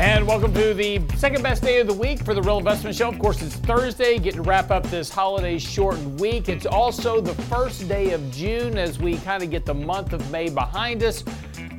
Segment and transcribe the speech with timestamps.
[0.00, 3.10] And welcome to the second best day of the week for the Real Investment Show.
[3.10, 6.48] Of course, it's Thursday, getting to wrap up this holiday shortened week.
[6.48, 10.30] It's also the first day of June as we kind of get the month of
[10.30, 11.22] May behind us.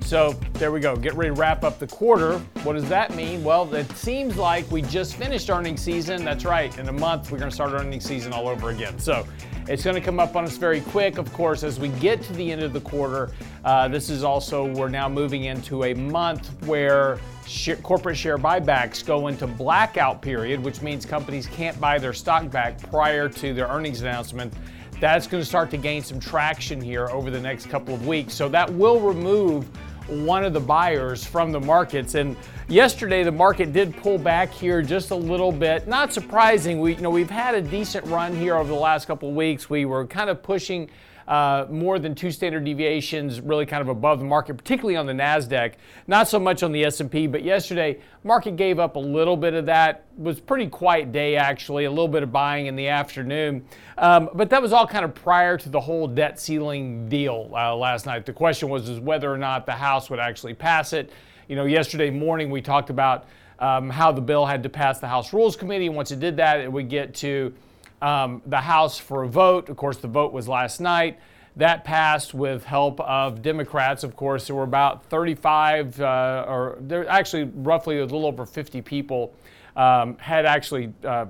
[0.02, 0.96] So there we go.
[0.96, 2.38] Get ready to wrap up the quarter.
[2.62, 3.44] What does that mean?
[3.44, 6.24] Well, it seems like we just finished earnings season.
[6.24, 6.78] That's right.
[6.78, 9.00] In a month, we're going to start earnings season all over again.
[9.00, 9.26] So
[9.72, 11.18] it's going to come up on us very quick.
[11.18, 13.32] Of course, as we get to the end of the quarter,
[13.64, 19.06] uh, this is also, we're now moving into a month where sh- corporate share buybacks
[19.06, 23.68] go into blackout period, which means companies can't buy their stock back prior to their
[23.68, 24.54] earnings announcement.
[25.00, 28.34] That's going to start to gain some traction here over the next couple of weeks.
[28.34, 29.70] So that will remove
[30.10, 32.16] one of the buyers from the markets.
[32.16, 32.36] And
[32.72, 35.88] yesterday, the market did pull back here just a little bit.
[35.88, 36.80] Not surprising.
[36.80, 39.70] We, you know, we've had a decent run here over the last couple of weeks.
[39.70, 40.90] We were kind of pushing
[41.28, 45.14] uh, more than two standard deviations, really kind of above the market, particularly on the
[45.14, 45.74] Nasdaq.
[46.08, 49.66] Not so much on the S&P, but yesterday market gave up a little bit of
[49.68, 50.06] that.
[50.18, 53.66] It was pretty quiet day actually, a little bit of buying in the afternoon,
[53.98, 57.76] um, but that was all kind of prior to the whole debt ceiling deal uh,
[57.76, 58.26] last night.
[58.26, 61.12] The question was is whether or not the House would actually pass it.
[61.52, 63.26] You know, yesterday morning we talked about
[63.60, 65.90] um, how the bill had to pass the House Rules Committee.
[65.90, 67.54] Once it did that, it would get to
[68.02, 69.68] um, the House for a vote.
[69.68, 71.20] Of course, the vote was last night.
[71.58, 74.06] That passed with help of Democrats.
[74.06, 78.82] Of course, there were about 35, uh, or there actually roughly a little over 50
[78.82, 79.34] people
[79.76, 81.26] um, had actually uh,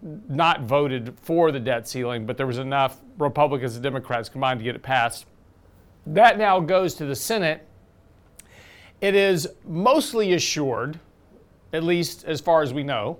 [0.00, 4.64] not voted for the debt ceiling, but there was enough Republicans and Democrats combined to
[4.64, 5.26] get it passed.
[6.06, 7.67] That now goes to the Senate.
[9.00, 10.98] It is mostly assured,
[11.72, 13.18] at least as far as we know,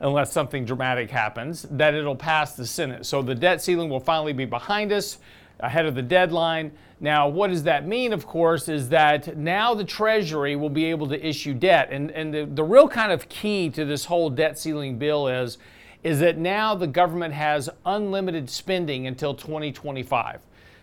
[0.00, 3.06] unless something dramatic happens, that it'll pass the Senate.
[3.06, 5.18] So the debt ceiling will finally be behind us
[5.60, 6.72] ahead of the deadline.
[7.00, 11.08] Now, what does that mean, of course, is that now the Treasury will be able
[11.08, 11.88] to issue debt.
[11.90, 15.58] And, and the, the real kind of key to this whole debt ceiling bill is,
[16.02, 20.40] is that now the government has unlimited spending until 2025.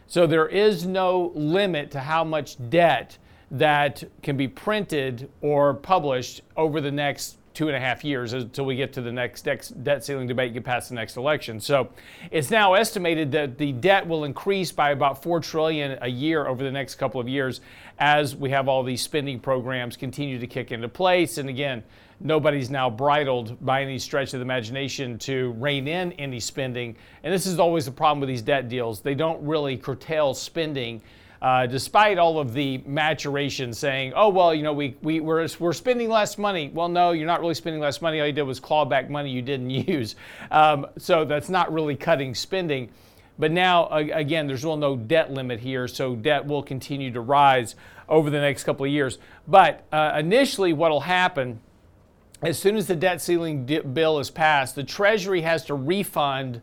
[0.08, 3.18] So there is no limit to how much debt
[3.52, 8.66] that can be printed or published over the next two and a half years until
[8.66, 9.42] we get to the next
[9.84, 11.60] debt ceiling debate, get past the next election.
[11.60, 11.90] So
[12.32, 16.64] it's now estimated that the debt will increase by about four trillion a year over
[16.64, 17.60] the next couple of years
[18.00, 21.38] as we have all these spending programs continue to kick into place.
[21.38, 21.84] And again,
[22.22, 26.96] nobody's now bridled by any stretch of the imagination to rein in any spending.
[27.24, 29.02] And this is always the problem with these debt deals.
[29.02, 31.02] They don't really curtail spending
[31.42, 35.74] uh, despite all of the maturation saying, oh, well, you know, we, we, we're, we're
[35.74, 36.70] spending less money.
[36.74, 38.20] Well, no, you're not really spending less money.
[38.20, 40.16] All you did was claw back money you didn't use.
[40.52, 42.90] Um, so that's not really cutting spending.
[43.40, 47.76] But now, again, there's really no debt limit here, so debt will continue to rise
[48.08, 49.18] over the next couple of years.
[49.48, 51.60] But uh, initially, what will happen
[52.44, 56.62] as soon as the debt ceiling di- bill is passed, the Treasury has to refund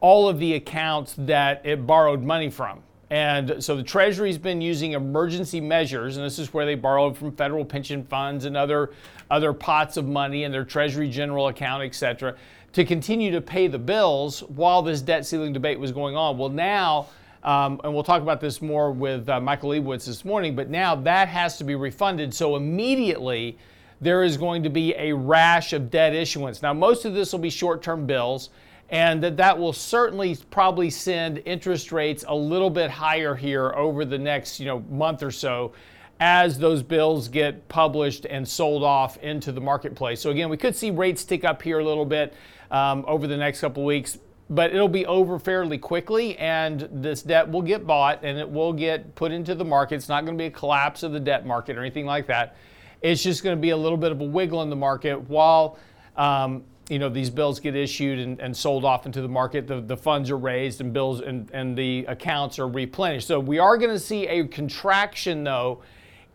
[0.00, 2.82] all of the accounts that it borrowed money from.
[3.12, 7.30] And so the Treasury's been using emergency measures, and this is where they borrowed from
[7.32, 8.94] federal pension funds and other,
[9.30, 12.34] other pots of money in their Treasury general account, et cetera,
[12.72, 16.38] to continue to pay the bills while this debt ceiling debate was going on.
[16.38, 17.08] Well, now,
[17.44, 20.94] um, and we'll talk about this more with uh, Michael Lebowitz this morning, but now
[20.94, 22.32] that has to be refunded.
[22.32, 23.58] So immediately,
[24.00, 26.62] there is going to be a rash of debt issuance.
[26.62, 28.48] Now, most of this will be short term bills
[28.92, 34.04] and that that will certainly probably send interest rates a little bit higher here over
[34.04, 35.72] the next you know month or so
[36.20, 40.20] as those bills get published and sold off into the marketplace.
[40.20, 42.32] So again, we could see rates tick up here a little bit
[42.70, 47.50] um, over the next couple weeks, but it'll be over fairly quickly, and this debt
[47.50, 49.96] will get bought and it will get put into the market.
[49.96, 52.54] It's not going to be a collapse of the debt market or anything like that.
[53.00, 55.76] It's just going to be a little bit of a wiggle in the market while
[56.16, 56.62] um,
[56.92, 59.96] you know these bills get issued and, and sold off into the market the, the
[59.96, 63.26] funds are raised and bills and, and the accounts are replenished.
[63.26, 65.82] So we are going to see a contraction though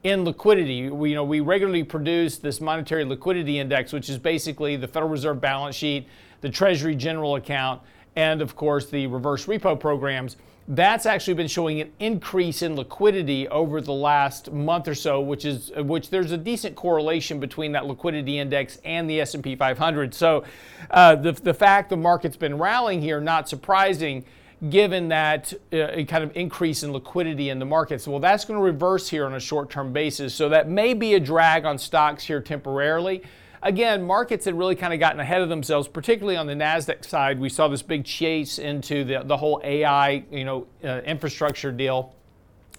[0.01, 0.89] in liquidity.
[0.89, 5.11] We, you know we regularly produce this monetary liquidity index which is basically the federal
[5.11, 6.07] reserve balance sheet
[6.41, 7.83] the treasury general account
[8.15, 13.47] and of course the reverse repo programs that's actually been showing an increase in liquidity
[13.47, 17.85] over the last month or so, which is which there's a decent correlation between that
[17.85, 20.13] liquidity index and the S&P 500.
[20.13, 20.43] So
[20.91, 24.25] uh, the the fact the market's been rallying here, not surprising,
[24.69, 28.05] given that uh, kind of increase in liquidity in the markets.
[28.05, 30.33] Well, that's going to reverse here on a short term basis.
[30.33, 33.23] So that may be a drag on stocks here temporarily.
[33.63, 37.39] Again, markets had really kind of gotten ahead of themselves, particularly on the Nasdaq side.
[37.39, 42.13] We saw this big chase into the, the whole AI, you know, uh, infrastructure deal.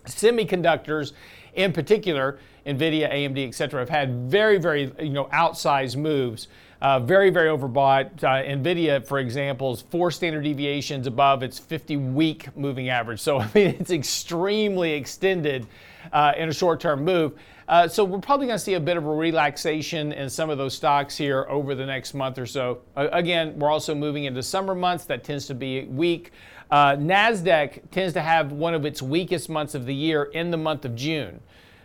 [0.07, 1.13] Semiconductors,
[1.55, 6.49] in particular, Nvidia, AMD, et cetera, have had very, very, you know, outsized moves.
[6.81, 8.23] Uh, very, very overbought.
[8.23, 13.21] Uh, NVIDIA, for example, is four standard deviations above its 50 week moving average.
[13.21, 15.67] So, I mean, it's extremely extended
[16.13, 17.33] uh, in a short term move.
[17.69, 20.57] Uh, so we're probably going to see a bit of a relaxation in some of
[20.57, 22.81] those stocks here over the next month or so.
[22.97, 25.05] again, we're also moving into summer months.
[25.05, 26.33] That tends to be weak.
[26.71, 30.57] Uh, NASDAQ tends to have one of its weakest months of the year in the
[30.57, 31.41] month of June.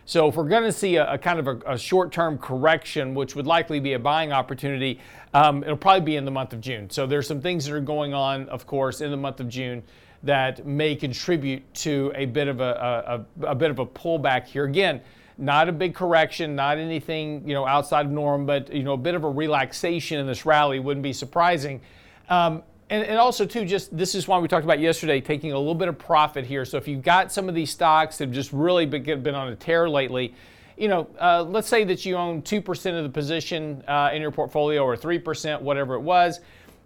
[0.06, 3.36] So if we're going to see a, a kind of a, a, short-term correction, which
[3.36, 5.00] would likely be a buying opportunity,
[5.32, 6.88] um, it'll probably be in the month of June.
[6.88, 9.82] So there's some things that are going on, of course, in the month of June
[10.22, 14.64] that may contribute to a bit of a, a bit of a pullback here.
[14.64, 15.02] Again,
[15.36, 18.98] not a big correction, not anything you know outside of norm, but you know a
[18.98, 21.80] bit of a relaxation in this rally wouldn't be surprising.
[22.28, 25.58] Um, and, and, also too, just this is why we talked about yesterday, taking a
[25.58, 26.64] little bit of profit here.
[26.64, 29.48] So if you've got some of these stocks that have just really been, been on
[29.48, 30.34] a tear lately,
[30.76, 34.20] you know, uh, let's say that you own two percent of the position uh, in
[34.20, 36.40] your portfolio, or three percent, whatever it was.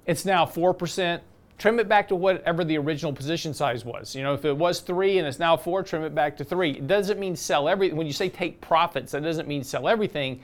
[0.07, 1.23] It's now four percent
[1.59, 4.15] trim it back to whatever the original position size was.
[4.15, 6.71] You know, if it was three and it's now four, trim it back to three.
[6.71, 7.93] It doesn't mean sell every.
[7.93, 10.41] When you say take profits, that doesn't mean sell everything.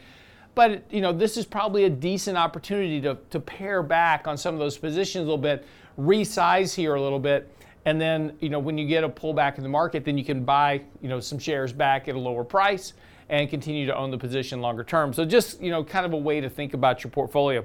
[0.55, 4.55] But you know, this is probably a decent opportunity to, to pare back on some
[4.55, 5.67] of those positions a little bit,
[5.99, 7.51] resize here a little bit,
[7.85, 10.45] and then you know when you get a pullback in the market, then you can
[10.45, 12.93] buy you know some shares back at a lower price
[13.29, 15.13] and continue to own the position longer term.
[15.13, 17.65] So just you know, kind of a way to think about your portfolio.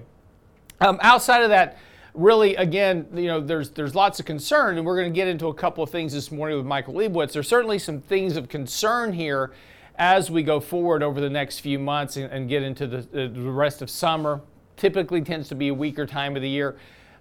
[0.82, 1.78] Um, outside of that,
[2.20, 5.48] really, again, you know, there's there's lots of concern, and we're going to get into
[5.48, 7.32] a couple of things this morning with Michael Lebowitz.
[7.32, 9.52] There's certainly some things of concern here
[9.98, 13.52] as we go forward over the next few months and, and get into the, the
[13.52, 14.42] rest of summer.
[14.78, 16.78] Typically tends to be a weaker time of the year.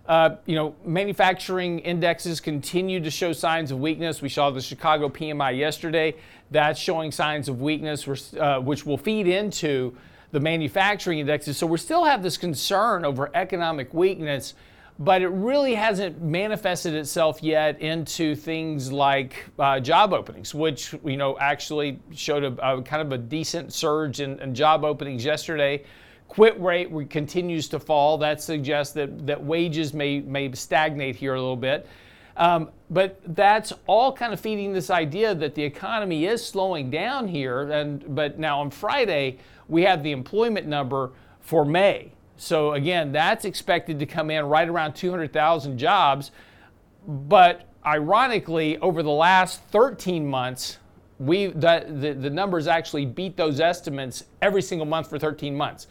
[0.06, 4.22] Uh, you know, manufacturing indexes continue to show signs of weakness.
[4.22, 6.14] We saw the Chicago PMI yesterday.
[6.50, 9.94] That's showing signs of weakness, uh, which will feed into
[10.30, 11.58] the manufacturing indexes.
[11.58, 14.54] So we still have this concern over economic weakness
[14.98, 21.16] but it really hasn't manifested itself yet into things like uh, job openings, which you
[21.16, 25.84] know actually showed a, a kind of a decent surge in, in, job openings yesterday.
[26.26, 28.18] Quit rate continues to fall.
[28.18, 31.86] That suggests that that wages may may stagnate here a little bit.
[32.36, 37.28] Um, but that's all kind of feeding this idea that the economy is slowing down
[37.28, 37.70] here.
[37.70, 42.12] And but now on Friday we have the employment number for May.
[42.38, 46.30] So again, that's expected to come in right around 200,000 jobs.
[47.06, 50.78] But ironically, over the last 13 months,
[51.18, 55.88] we the, the, the numbers actually beat those estimates every single month for 13 months.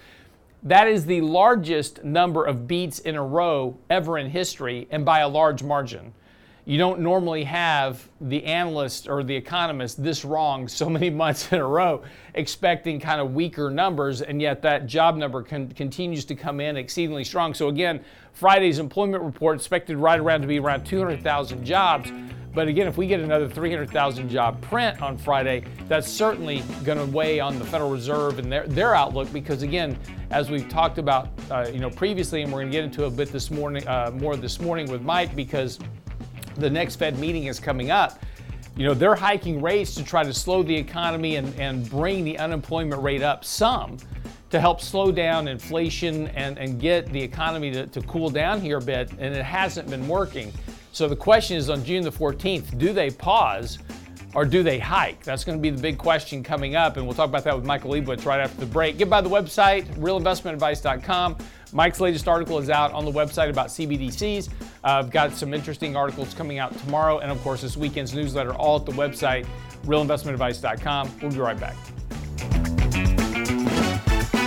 [0.64, 5.20] That is the largest number of beats in a row ever in history, and by
[5.20, 6.14] a large margin
[6.68, 11.60] you don't normally have the analyst or the economist this wrong so many months in
[11.60, 12.04] a row,
[12.34, 16.76] expecting kind of weaker numbers, and yet that job number con- continues to come in
[16.76, 17.54] exceedingly strong.
[17.54, 18.04] So, again,
[18.34, 22.12] Friday's employment report expected right around to be around 200,000 jobs.
[22.54, 27.06] But again, if we get another 300,000 job print on Friday, that's certainly going to
[27.06, 29.98] weigh on the Federal Reserve and their, their outlook because, again,
[30.32, 33.10] as we've talked about, uh, you know, previously, and we're going to get into a
[33.10, 35.80] bit this morning, uh, more this morning with Mike because
[36.58, 38.20] the next Fed meeting is coming up,
[38.76, 42.38] you know, they're hiking rates to try to slow the economy and, and bring the
[42.38, 43.98] unemployment rate up some
[44.50, 48.78] to help slow down inflation and, and get the economy to, to cool down here
[48.78, 50.54] a bit, and it hasn't been working.
[50.92, 53.80] So the question is on June the 14th, do they pause
[54.34, 55.24] or do they hike?
[55.24, 57.66] That's going to be the big question coming up, and we'll talk about that with
[57.66, 58.98] Michael Lebowitz right after the break.
[58.98, 61.38] Get by the website, realinvestmentadvice.com.
[61.74, 64.50] Mike's latest article is out on the website about CBDCs.
[64.50, 64.52] Uh,
[64.84, 68.78] I've got some interesting articles coming out tomorrow, and of course, this weekend's newsletter, all
[68.78, 69.46] at the website,
[69.86, 71.12] realinvestmentadvice.com.
[71.22, 71.76] We'll be right back.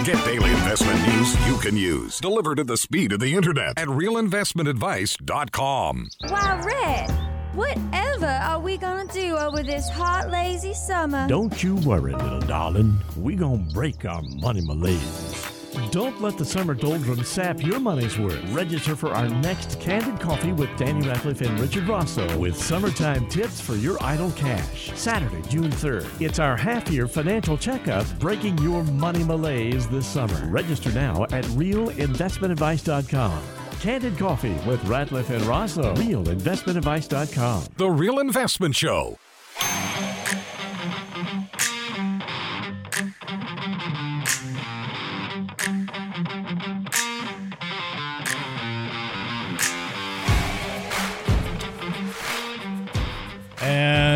[0.05, 3.87] Get daily investment news you can use, delivered at the speed of the internet at
[3.89, 6.09] realinvestmentadvice.com.
[6.25, 7.11] Wow, Red,
[7.55, 11.29] whatever are we gonna do over this hot, lazy summer?
[11.29, 12.99] Don't you worry, little darling.
[13.17, 15.50] We gonna break our money malaise.
[15.91, 18.43] Don't let the summer doldrums sap your money's worth.
[18.51, 23.61] Register for our next Candid Coffee with Danny Ratliff and Richard Rosso with summertime tips
[23.61, 24.93] for your idle cash.
[24.95, 26.21] Saturday, June 3rd.
[26.21, 30.47] It's our half year financial checkup breaking your money malaise this summer.
[30.49, 33.43] Register now at realinvestmentadvice.com.
[33.81, 35.95] Candid Coffee with Ratliff and Rosso.
[35.95, 37.65] RealInvestmentAdvice.com.
[37.77, 39.19] The Real Investment Show.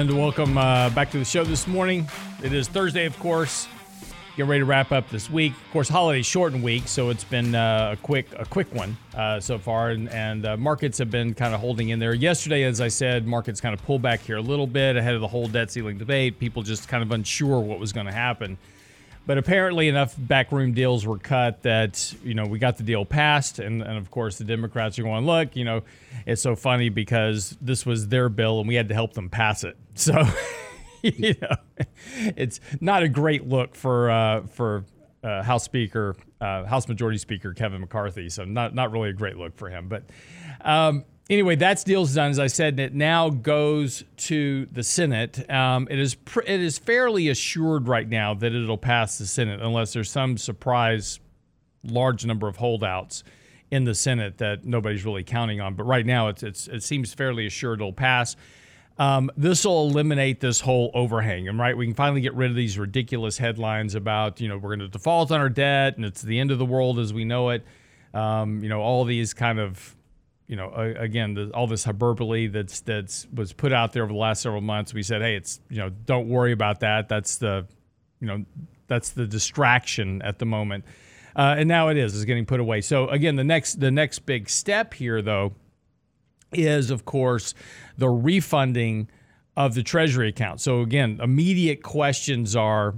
[0.05, 2.07] And welcome uh, back to the show this morning.
[2.43, 3.67] It is Thursday, of course.
[4.37, 5.53] Get ready to wrap up this week.
[5.53, 9.41] Of course, holiday shortened week, so it's been uh, a quick a quick one uh,
[9.41, 12.13] so far, and, and uh, markets have been kind of holding in there.
[12.13, 15.23] Yesterday, as I said, markets kind of pulled back here a little bit ahead of
[15.23, 16.39] the whole debt ceiling debate.
[16.39, 18.59] People just kind of unsure what was going to happen.
[19.27, 23.59] But apparently, enough backroom deals were cut that you know we got the deal passed,
[23.59, 25.83] and, and of course the Democrats are going, look, you know,
[26.27, 29.65] it's so funny because this was their bill and we had to help them pass
[29.65, 29.77] it.
[29.97, 30.27] So,
[31.03, 31.55] you know,
[32.37, 34.85] it's not a great look for uh, for
[35.23, 38.29] uh, House Speaker, uh, House Majority Speaker Kevin McCarthy.
[38.29, 39.89] So not not really a great look for him.
[39.89, 40.03] But
[40.63, 42.31] um, anyway, that's deal's done.
[42.31, 45.49] As I said, and it now goes to the Senate.
[45.51, 46.17] Um, it is
[46.47, 51.21] it is fairly assured right now that it'll pass the Senate unless there's some surprise
[51.85, 53.25] large number of holdouts
[53.71, 55.75] in the Senate that nobody's really counting on.
[55.75, 58.37] But right now, it's, it's it seems fairly assured it'll pass.
[58.97, 62.57] Um, this will eliminate this whole overhang, and right, we can finally get rid of
[62.57, 66.23] these ridiculous headlines about you know we're going to default on our debt and it's
[66.23, 67.65] the end of the world as we know it.
[68.13, 69.97] Um, you know all these kind of
[70.47, 74.13] you know, uh, again, the, all this hyperbole that's that's was put out there over
[74.13, 74.93] the last several months.
[74.93, 77.09] We said, hey, it's you know, don't worry about that.
[77.09, 77.67] That's the,
[78.21, 78.45] you know,
[78.87, 80.85] that's the distraction at the moment,
[81.35, 82.83] uh, and now it is is getting put away.
[82.83, 85.55] So again, the next the next big step here, though,
[86.53, 87.55] is of course
[87.97, 89.09] the refunding
[89.57, 90.61] of the Treasury account.
[90.61, 92.95] So again, immediate questions are,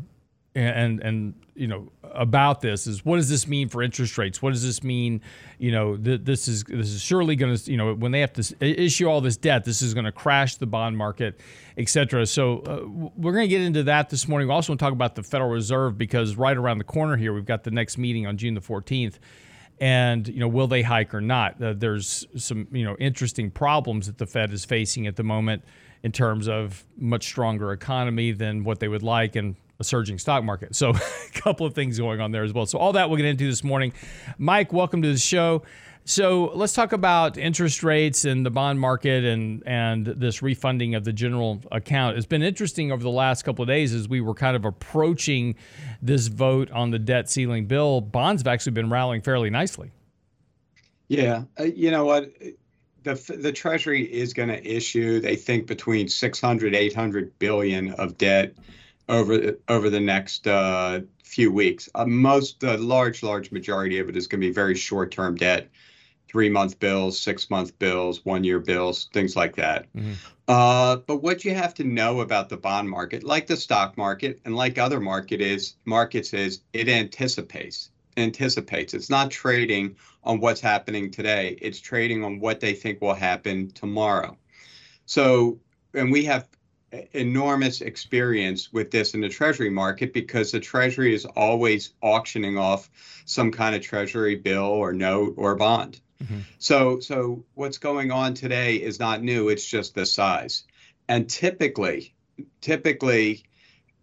[0.57, 4.41] and and you know about this is what does this mean for interest rates?
[4.41, 5.21] What does this mean?
[5.59, 8.33] You know, th- this is this is surely going to you know when they have
[8.35, 11.41] to issue all this debt, this is going to crash the bond market,
[11.77, 12.25] et cetera.
[12.27, 14.49] So uh, we're going to get into that this morning.
[14.49, 17.35] We also want to talk about the Federal Reserve because right around the corner here,
[17.35, 19.19] we've got the next meeting on June the 14th.
[19.79, 21.63] And you know, will they hike or not?
[21.63, 25.65] Uh, there's some you know interesting problems that the Fed is facing at the moment
[26.03, 30.45] in terms of much stronger economy than what they would like, and a surging stock
[30.45, 30.75] market.
[30.75, 30.91] So,
[31.37, 32.67] a couple of things going on there as well.
[32.67, 33.93] So, all that we'll get into this morning.
[34.39, 35.63] Mike, welcome to the show.
[36.05, 41.05] So, let's talk about interest rates and the bond market and and this refunding of
[41.05, 42.17] the general account.
[42.17, 45.57] It's been interesting over the last couple of days as we were kind of approaching
[46.01, 48.01] this vote on the debt ceiling bill.
[48.01, 49.91] Bonds have actually been rallying fairly nicely.
[51.09, 52.33] Yeah, uh, you know what?
[53.05, 58.57] The, the Treasury is going to issue, they think, between 600, 800 billion of debt
[59.09, 61.89] over over the next uh, few weeks.
[61.95, 65.69] Uh, most, the large, large majority of it is going to be very short-term debt,
[66.29, 69.93] three-month bills, six-month bills, one-year bills, things like that.
[69.95, 70.13] Mm-hmm.
[70.49, 74.41] Uh, but what you have to know about the bond market, like the stock market
[74.45, 78.95] and like other market is markets, is it anticipates anticipates.
[78.95, 81.59] It's not trading on what's happening today.
[81.61, 84.37] It's trading on what they think will happen tomorrow.
[85.05, 85.59] So,
[85.95, 86.49] and we have
[87.13, 92.89] enormous experience with this in the treasury market because the treasury is always auctioning off
[93.25, 96.01] some kind of treasury bill or note or bond.
[96.23, 96.41] Mm-hmm.
[96.59, 100.65] So so what's going on today is not new, it's just the size.
[101.09, 102.15] And typically
[102.61, 103.45] typically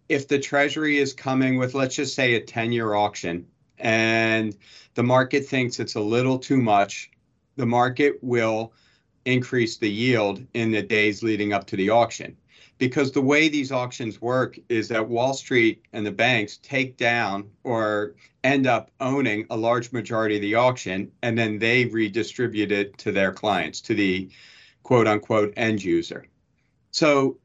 [0.08, 3.46] if the treasury is coming with let's just say a 10-year auction
[3.78, 4.54] and
[4.94, 7.10] the market thinks it's a little too much,
[7.56, 8.72] the market will
[9.24, 12.36] increase the yield in the days leading up to the auction
[12.78, 17.48] because the way these auctions work is that Wall Street and the banks take down
[17.62, 22.96] or end up owning a large majority of the auction and then they redistribute it
[22.98, 24.28] to their clients, to the
[24.82, 26.26] quote unquote end user.
[26.90, 27.38] So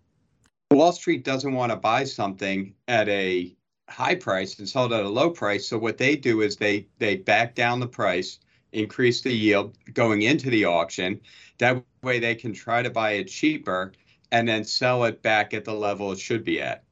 [0.72, 3.56] Wall Street doesn't want to buy something at a
[3.90, 5.68] high price and sell it at a low price.
[5.68, 8.40] So what they do is they they back down the price,
[8.72, 11.22] increase the yield going into the auction.
[11.60, 13.94] That way they can try to buy it cheaper
[14.32, 16.84] and then sell it back at the level it should be at.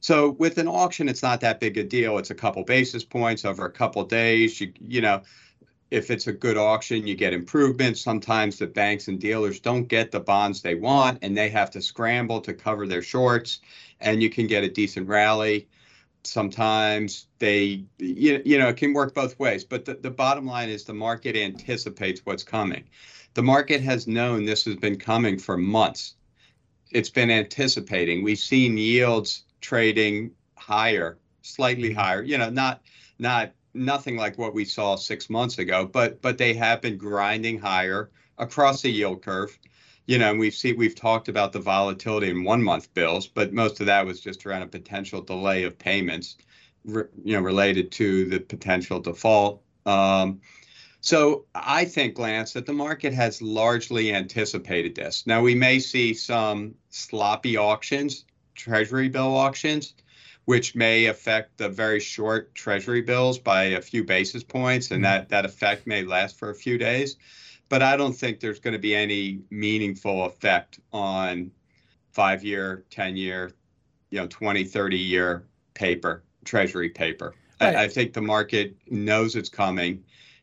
[0.00, 2.18] So with an auction, it's not that big a deal.
[2.18, 4.60] It's a couple basis points over a couple days.
[4.60, 5.22] You you know,
[5.90, 8.00] if it's a good auction, you get improvements.
[8.00, 11.82] Sometimes the banks and dealers don't get the bonds they want, and they have to
[11.82, 13.60] scramble to cover their shorts,
[14.00, 15.68] and you can get a decent rally.
[16.24, 19.64] Sometimes they, you, you know, it can work both ways.
[19.64, 22.84] But the, the bottom line is the market anticipates what's coming.
[23.34, 26.14] The market has known this has been coming for months
[26.90, 28.22] it's been anticipating.
[28.22, 31.98] We've seen yields trading higher, slightly mm-hmm.
[31.98, 32.22] higher.
[32.22, 32.82] You know, not
[33.18, 37.58] not nothing like what we saw six months ago, but but they have been grinding
[37.58, 39.58] higher across the yield curve.
[40.06, 43.52] You know, and we've seen we've talked about the volatility in one month bills, but
[43.52, 46.36] most of that was just around a potential delay of payments,
[46.84, 49.62] re, you know, related to the potential default.
[49.84, 50.40] Um,
[51.00, 55.26] so I think, Lance, that the market has largely anticipated this.
[55.26, 58.24] Now we may see some sloppy auctions,
[58.54, 59.94] treasury bill auctions,
[60.46, 65.28] which may affect the very short treasury bills by a few basis points, and that,
[65.28, 67.16] that effect may last for a few days.
[67.68, 71.50] But I don't think there's going to be any meaningful effect on
[72.12, 73.52] five year, 10 year,
[74.10, 77.34] you know, 20, 30 year paper, treasury paper.
[77.60, 77.76] Right.
[77.76, 80.02] I, I think the market knows it's coming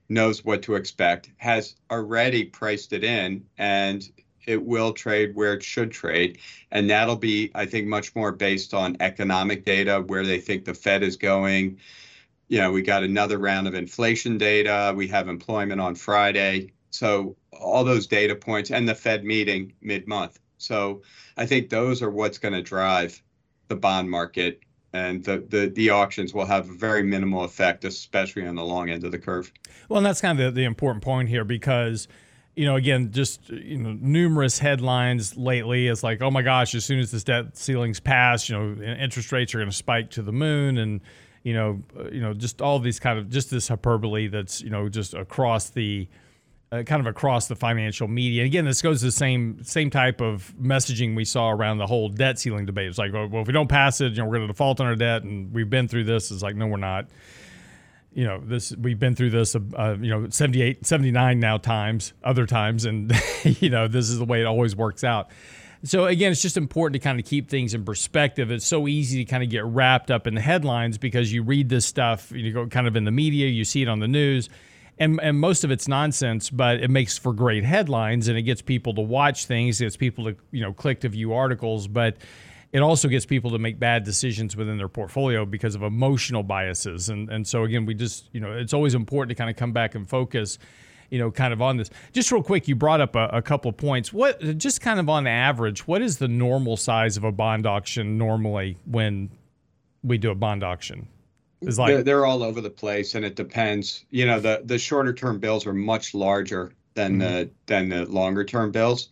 [0.09, 4.09] knows what to expect, has already priced it in, and
[4.45, 6.38] it will trade where it should trade.
[6.71, 10.74] And that'll be, I think, much more based on economic data, where they think the
[10.74, 11.79] Fed is going.
[12.47, 14.93] You know, we got another round of inflation data.
[14.95, 16.71] We have employment on Friday.
[16.91, 20.39] So, all those data points and the Fed meeting mid month.
[20.57, 21.01] So,
[21.38, 23.21] I think those are what's going to drive
[23.67, 24.59] the bond market
[24.95, 28.89] and the, the, the auctions will have a very minimal effect, especially on the long
[28.89, 29.51] end of the curve.
[29.89, 32.07] Well, and that's kind of the, the important point here because
[32.55, 35.87] you know, again, just you know, numerous headlines lately.
[35.87, 39.33] It's like, oh my gosh, as soon as this debt ceiling's passed, you know, interest
[39.33, 41.01] rates are going to spike to the moon, and
[41.43, 44.69] you know, uh, you know, just all these kind of just this hyperbole that's you
[44.69, 46.07] know just across the
[46.75, 48.41] uh, kind of across the financial media.
[48.41, 51.88] And again, this goes to the same same type of messaging we saw around the
[51.88, 52.89] whole debt ceiling debate.
[52.89, 54.88] It's like, well, if we don't pass it, you know, we're going to default on
[54.88, 56.32] our debt, and we've been through this.
[56.32, 57.08] It's like, no, we're not.
[58.13, 62.46] You know, this we've been through this, uh, you know, 78, 79 now times, other
[62.46, 63.13] times, and
[63.44, 65.29] you know, this is the way it always works out.
[65.84, 68.50] So again, it's just important to kind of keep things in perspective.
[68.50, 71.70] It's so easy to kind of get wrapped up in the headlines because you read
[71.70, 74.50] this stuff, you go kind of in the media, you see it on the news
[74.97, 78.61] and and most of it's nonsense, but it makes for great headlines and it gets
[78.61, 82.17] people to watch things, it gets people to you know click to view articles, but
[82.71, 87.09] it also gets people to make bad decisions within their portfolio because of emotional biases.
[87.09, 89.73] And and so again, we just you know it's always important to kind of come
[89.73, 90.58] back and focus
[91.10, 91.89] you know, kind of on this.
[92.13, 94.12] Just real quick, you brought up a, a, couple of points.
[94.12, 98.17] What, just kind of on average, what is the normal size of a bond auction
[98.17, 99.29] normally when
[100.03, 101.08] we do a bond auction?
[101.62, 104.06] Is like they're, they're, all over the place, and it depends.
[104.10, 107.20] You know, the the shorter term bills are much larger than mm-hmm.
[107.20, 109.10] the than the longer term bills,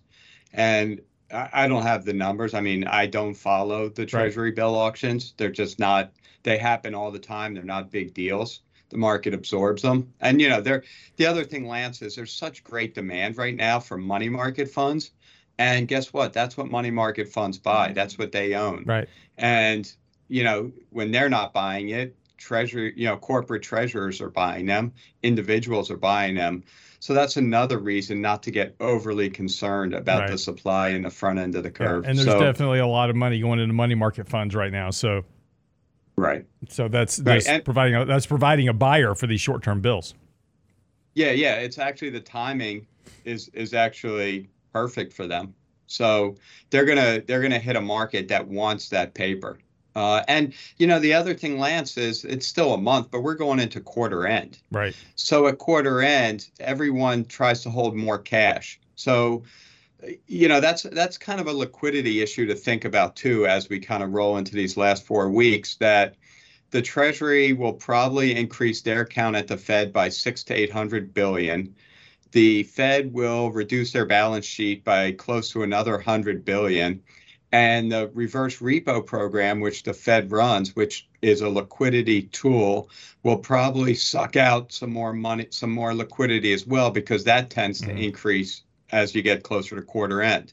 [0.53, 1.01] and
[1.31, 2.53] I, I, don't have the numbers.
[2.53, 4.55] I mean, I don't follow the Treasury right.
[4.55, 5.33] bill auctions.
[5.37, 6.11] They're just not.
[6.43, 7.53] They happen all the time.
[7.53, 8.61] They're not big deals.
[8.89, 10.83] The market absorbs them, and you know, they're
[11.15, 15.11] the other thing, Lance, is there's such great demand right now for money market funds.
[15.59, 16.33] And guess what?
[16.33, 17.93] That's what money market funds buy.
[17.93, 18.83] That's what they own.
[18.85, 19.07] Right.
[19.37, 19.91] And
[20.27, 24.93] you know, when they're not buying it, treasury, you know, corporate treasurers are buying them,
[25.23, 26.63] individuals are buying them.
[26.99, 30.31] So that's another reason not to get overly concerned about right.
[30.31, 32.03] the supply in the front end of the curve.
[32.03, 34.71] Yeah, and there's so, definitely a lot of money going into money market funds right
[34.71, 34.89] now.
[34.89, 35.23] So
[36.15, 36.45] right.
[36.69, 37.63] So that's, that's right.
[37.63, 40.13] providing a, that's providing a buyer for these short-term bills.
[41.15, 42.87] Yeah, yeah, it's actually the timing
[43.25, 45.53] is is actually perfect for them.
[45.87, 46.35] So
[46.69, 49.59] they're gonna they're gonna hit a market that wants that paper.
[49.95, 53.35] Uh, and you know the other thing, Lance, is it's still a month, but we're
[53.35, 54.59] going into quarter end.
[54.71, 54.95] Right.
[55.15, 58.79] So at quarter end, everyone tries to hold more cash.
[58.95, 59.43] So,
[60.27, 63.79] you know that's that's kind of a liquidity issue to think about too as we
[63.79, 65.75] kind of roll into these last four weeks.
[65.75, 66.15] That
[66.71, 71.13] the Treasury will probably increase their count at the Fed by six to eight hundred
[71.13, 71.75] billion.
[72.31, 77.03] The Fed will reduce their balance sheet by close to another hundred billion
[77.53, 82.89] and the reverse repo program, which the Fed runs, which is a liquidity tool,
[83.21, 87.79] will probably suck out some more money, some more liquidity as well, because that tends
[87.79, 87.95] mm-hmm.
[87.95, 90.51] to increase as you get closer to quarter end.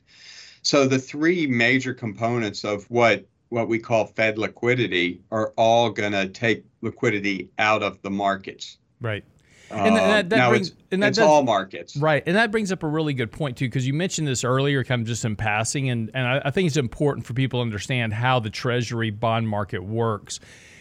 [0.60, 6.12] So the three major components of what what we call Fed liquidity are all going
[6.12, 8.78] to take liquidity out of the markets.
[9.00, 9.24] Right.
[9.70, 12.22] And that, that, now brings, it's, and that it's does, all markets, right?
[12.26, 15.00] And that brings up a really good point too, because you mentioned this earlier, kind
[15.02, 18.12] of just in passing, and and I, I think it's important for people to understand
[18.12, 20.40] how the Treasury bond market works.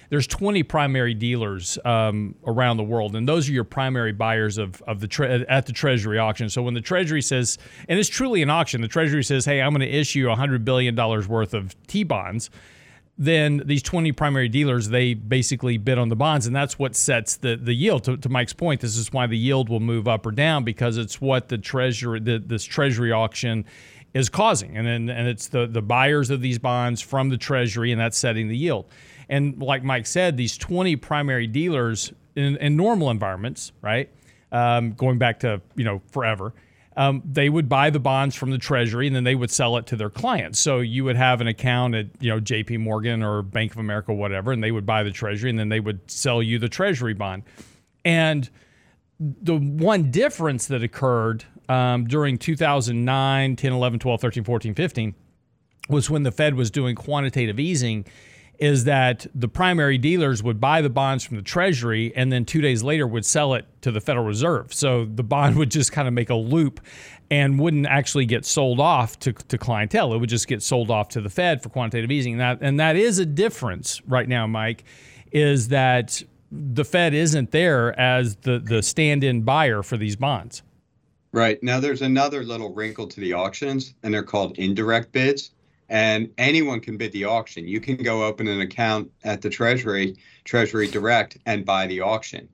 [0.09, 4.81] There's 20 primary dealers um, around the world, and those are your primary buyers of
[4.83, 6.49] of the tre- at the Treasury auction.
[6.49, 9.71] So when the Treasury says, and it's truly an auction, the Treasury says, "Hey, I'm
[9.71, 12.49] going to issue 100 billion dollars worth of T bonds."
[13.21, 17.35] Then these 20 primary dealers they basically bid on the bonds and that's what sets
[17.37, 20.25] the, the yield to, to mike's point this is why the yield will move up
[20.25, 23.65] or down because it's what the treasury the, this treasury auction
[24.13, 27.91] is causing and then and it's the the buyers of these bonds from the treasury
[27.91, 28.85] and that's setting the yield
[29.27, 34.09] and like mike said these 20 primary dealers in, in normal environments, right?
[34.51, 36.53] Um, going back to you know forever,
[36.97, 39.85] um, they would buy the bonds from the Treasury and then they would sell it
[39.87, 40.59] to their clients.
[40.59, 42.77] So you would have an account at you know J.P.
[42.77, 45.79] Morgan or Bank of America, whatever, and they would buy the Treasury and then they
[45.79, 47.43] would sell you the Treasury bond.
[48.03, 48.49] And
[49.19, 55.15] the one difference that occurred um, during 2009, 10, 11, 12, 13, 14, 15
[55.89, 58.05] was when the Fed was doing quantitative easing
[58.59, 62.59] is that the primary dealers would buy the bonds from the Treasury and then two
[62.59, 64.73] days later would sell it to the Federal Reserve.
[64.73, 66.81] So the bond would just kind of make a loop
[67.31, 70.13] and wouldn't actually get sold off to, to clientele.
[70.13, 72.33] It would just get sold off to the Fed for quantitative easing.
[72.33, 74.83] And that, and that is a difference right now, Mike,
[75.31, 80.63] is that the Fed isn't there as the, the stand in buyer for these bonds.
[81.31, 81.61] Right.
[81.61, 85.51] Now, there's another little wrinkle to the auctions, and they're called indirect bids
[85.89, 87.67] and anyone can bid the auction.
[87.67, 92.47] You can go open an account at the Treasury, Treasury Direct, and buy the auction.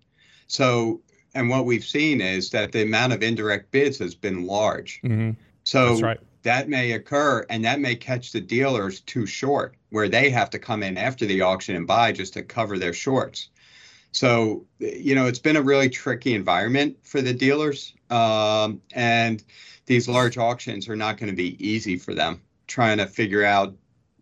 [0.48, 1.02] So,
[1.34, 5.02] and what we've seen is that the amount of indirect bids has been large.
[5.04, 5.32] Mm-hmm.
[5.63, 6.19] So right.
[6.43, 10.60] that may occur, and that may catch the dealers too short, where they have to
[10.60, 13.50] come in after the auction and buy just to cover their shorts.
[14.13, 17.93] So, you know, it's been a really tricky environment for the dealers.
[18.10, 19.43] Um, and
[19.88, 23.75] these large auctions are not going to be easy for them trying to figure out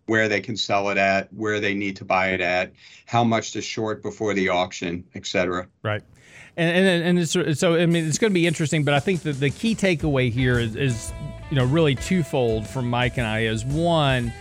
[0.05, 2.73] where they can sell it at, where they need to buy it at,
[3.05, 5.67] how much to short before the auction, et cetera.
[5.81, 6.01] Right.
[6.55, 9.39] And, and, and so, I mean, it's going to be interesting, but I think that
[9.39, 11.13] the key takeaway here is, is,
[11.49, 14.31] you know, really twofold from Mike and I is one,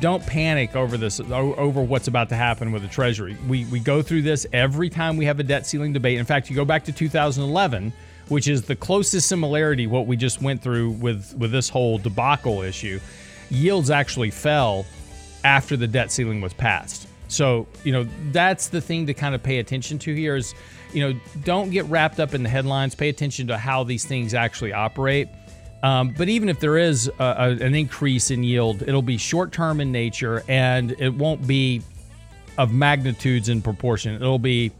[0.00, 3.36] don't panic over this, over what's about to happen with the Treasury.
[3.46, 6.18] We, we go through this every time we have a debt ceiling debate.
[6.18, 7.92] In fact, you go back to 2011,
[8.28, 12.62] which is the closest similarity what we just went through with, with this whole debacle
[12.62, 12.98] issue
[13.52, 14.86] yields actually fell
[15.44, 17.08] after the debt ceiling was passed.
[17.28, 20.54] So, you know, that's the thing to kind of pay attention to here is,
[20.92, 22.94] you know, don't get wrapped up in the headlines.
[22.94, 25.28] Pay attention to how these things actually operate.
[25.82, 29.50] Um, but even if there is a, a, an increase in yield, it'll be short
[29.50, 31.82] term in nature and it won't be
[32.58, 34.14] of magnitudes in proportion.
[34.14, 34.70] It'll be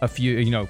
[0.00, 0.68] a few, you know,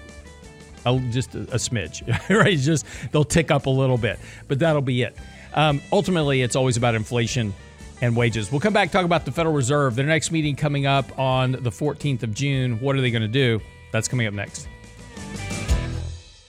[0.85, 2.59] a, just a, a smidge, right?
[2.59, 5.17] Just they'll tick up a little bit, but that'll be it.
[5.57, 7.55] Um, ultimately, it's always about inflation
[8.03, 8.53] and wages.
[8.53, 9.97] We'll come back talk about the Federal Reserve.
[9.97, 12.79] Their next meeting coming up on the 14th of June.
[12.81, 13.61] What are they going to do?
[13.90, 14.69] That's coming up next.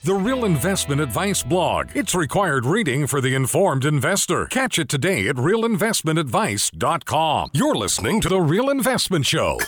[0.04, 1.88] The Real Investment Advice blog.
[1.94, 4.46] It's required reading for the informed investor.
[4.46, 7.50] Catch it today at realinvestmentadvice.com.
[7.52, 9.58] You're listening to The Real Investment Show.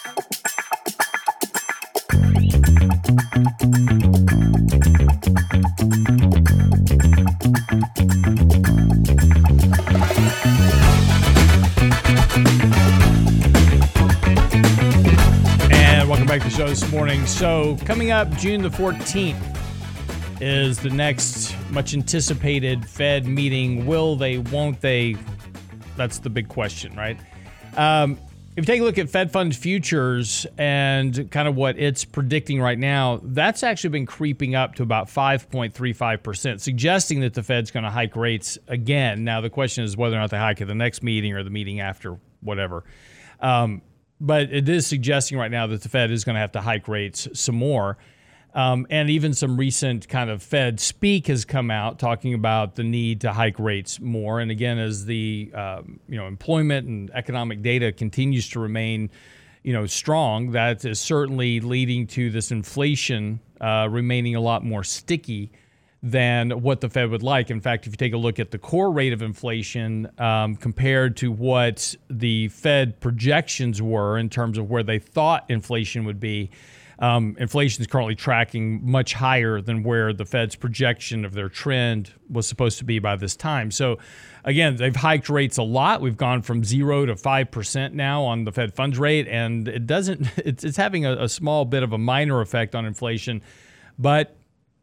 [16.71, 17.27] This morning.
[17.27, 19.37] So, coming up June the 14th
[20.41, 23.87] is the next much anticipated Fed meeting.
[23.87, 25.17] Will they, won't they?
[25.97, 27.19] That's the big question, right?
[27.77, 28.19] Um,
[28.57, 32.61] if you take a look at Fed Fund futures and kind of what it's predicting
[32.61, 37.85] right now, that's actually been creeping up to about 5.35%, suggesting that the Fed's going
[37.85, 39.23] to hike rates again.
[39.23, 41.51] Now, the question is whether or not they hike at the next meeting or the
[41.51, 42.83] meeting after, whatever.
[43.39, 43.83] Um,
[44.21, 46.89] but it is suggesting right now that the Fed is going to have to hike
[46.89, 47.99] rates some more.
[48.53, 52.83] Um, and even some recent kind of Fed speak has come out talking about the
[52.83, 54.41] need to hike rates more.
[54.41, 59.11] And again, as the um, you know employment and economic data continues to remain
[59.63, 64.83] you know strong, that is certainly leading to this inflation uh, remaining a lot more
[64.83, 65.53] sticky
[66.03, 67.51] than what the Fed would like.
[67.51, 71.17] In fact, if you take a look at the core rate of inflation um, compared
[71.19, 76.51] to what the Fed projections were in terms of where they thought inflation would be,
[77.01, 82.13] um, inflation is currently tracking much higher than where the Fed's projection of their trend
[82.29, 83.71] was supposed to be by this time.
[83.71, 83.99] So,
[84.45, 86.03] again, they've hiked rates a lot.
[86.03, 89.87] We've gone from zero to five percent now on the Fed funds rate, and it
[89.87, 90.29] doesn't.
[90.51, 93.43] It's, it's having a, a small bit of a minor effect on inflation,
[93.99, 94.37] but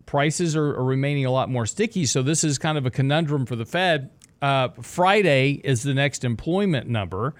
[0.05, 2.05] prices are, are, remaining a lot more sticky.
[2.05, 4.11] So this is kind of a conundrum for the Fed.
[4.41, 7.33] Uh, Friday is the next employment number.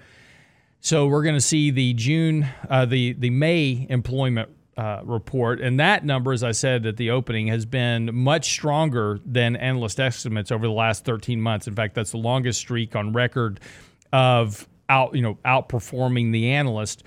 [0.80, 5.80] So we're going to see the June, uh, the the May employment uh, report, and
[5.80, 10.52] that number, as I said at the opening, has been much stronger than analyst estimates
[10.52, 11.66] over the last 13 months.
[11.66, 13.58] In fact, that's the longest streak on record
[14.12, 17.02] of out, you know, outperforming the analyst.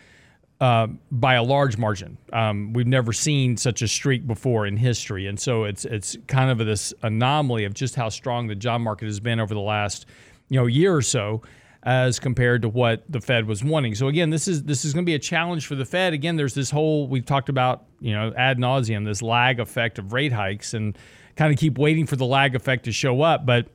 [0.60, 2.20] Uh, by a large margin.
[2.32, 6.52] Um, we've never seen such a streak before in history, and so it's it's kind
[6.52, 10.06] of this anomaly of just how strong the job market has been over the last
[10.50, 11.42] you know year or so.
[11.84, 13.96] As compared to what the Fed was wanting.
[13.96, 16.14] So again, this is this is going to be a challenge for the Fed.
[16.14, 20.14] Again, there's this whole we've talked about, you know, ad nauseum, this lag effect of
[20.14, 20.98] rate hikes, and
[21.36, 23.68] kind of keep waiting for the lag effect to show up, but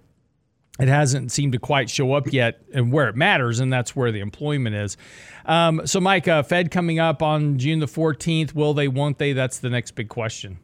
[0.78, 4.12] it hasn't seemed to quite show up yet and where it matters, and that's where
[4.12, 4.96] the employment is.
[5.46, 8.54] Um, so, Mike, uh, Fed coming up on June the 14th.
[8.54, 9.32] Will they, won't they?
[9.32, 10.58] That's the next big question.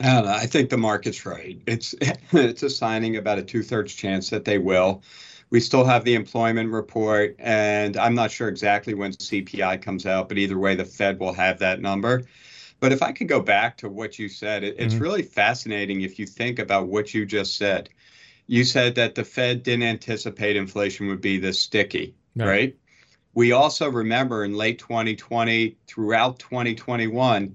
[0.00, 0.20] I.
[0.42, 1.60] I think the market's right.
[1.66, 1.94] It's
[2.32, 5.02] it's assigning about a two thirds chance that they will.
[5.50, 10.28] We still have the employment report, and I'm not sure exactly when CPI comes out,
[10.28, 12.22] but either way, the Fed will have that number.
[12.78, 15.02] But if I could go back to what you said, it, it's mm-hmm.
[15.02, 17.90] really fascinating if you think about what you just said.
[18.46, 22.46] You said that the Fed didn't anticipate inflation would be this sticky, right?
[22.46, 22.76] right?
[23.34, 27.54] We also remember in late 2020, throughout 2021,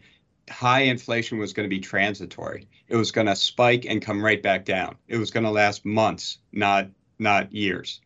[0.49, 2.67] high inflation was going to be transitory.
[2.87, 4.95] It was going to spike and come right back down.
[5.07, 6.87] It was going to last months, not
[7.19, 8.01] not years.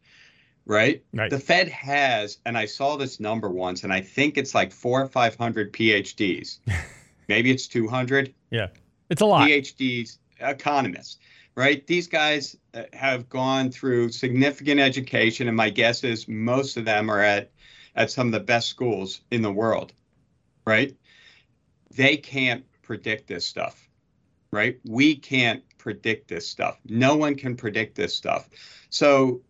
[0.65, 1.03] Right?
[1.13, 1.31] right?
[1.31, 5.01] The Fed has, and I saw this number once, and I think it's like four
[5.01, 6.59] or five hundred PhDs.
[7.27, 8.33] Maybe it's two hundred.
[8.51, 8.67] Yeah,
[9.09, 9.47] it's a lot.
[9.47, 11.17] PhDs, economists,
[11.55, 11.85] right?
[11.87, 17.09] These guys uh, have gone through significant education, and my guess is most of them
[17.09, 17.51] are at
[17.95, 19.91] at some of the best schools in the world,
[20.65, 20.95] right?
[21.95, 23.88] they can't predict this stuff,
[24.51, 24.79] right?
[24.85, 26.79] We can't predict this stuff.
[26.85, 28.49] No one can predict this stuff.
[28.89, 29.41] So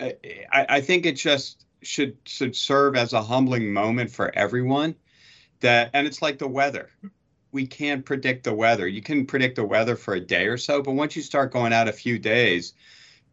[0.00, 0.16] I,
[0.52, 4.94] I think it just should should serve as a humbling moment for everyone
[5.60, 6.90] that and it's like the weather
[7.52, 10.82] we can't predict the weather you can predict the weather for a day or so
[10.82, 12.72] but once you start going out a few days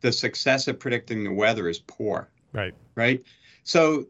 [0.01, 3.23] the success of predicting the weather is poor right right
[3.63, 4.05] so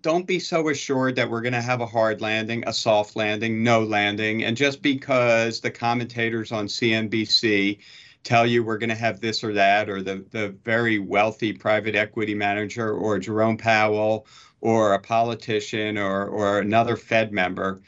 [0.00, 3.62] don't be so assured that we're going to have a hard landing, a soft landing,
[3.62, 4.44] no landing.
[4.44, 7.78] And just because the commentators on CNBC
[8.22, 11.94] tell you we're going to have this or that, or the, the very wealthy private
[11.94, 14.26] equity manager, or Jerome Powell,
[14.60, 17.80] or a politician, or, or another Fed member,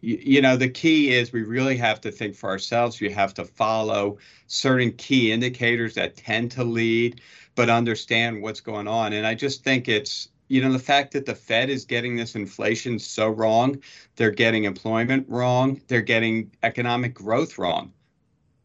[0.00, 3.00] you, know, the key is we really have to think for ourselves.
[3.00, 7.20] We have to follow certain key indicators that tend to lead,
[7.54, 9.14] but understand what's going on.
[9.14, 12.34] And I just think it's you know the fact that the fed is getting this
[12.34, 13.80] inflation so wrong
[14.16, 17.92] they're getting employment wrong they're getting economic growth wrong.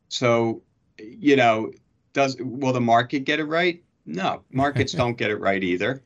[0.09, 0.61] So
[0.99, 1.71] you know
[2.13, 3.81] does will the market get it right?
[4.05, 6.03] No markets don't get it right either.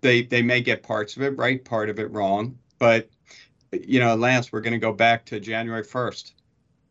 [0.00, 3.08] They they may get parts of it right part of it wrong but
[3.70, 6.32] you know lance we're going to go back to january 1st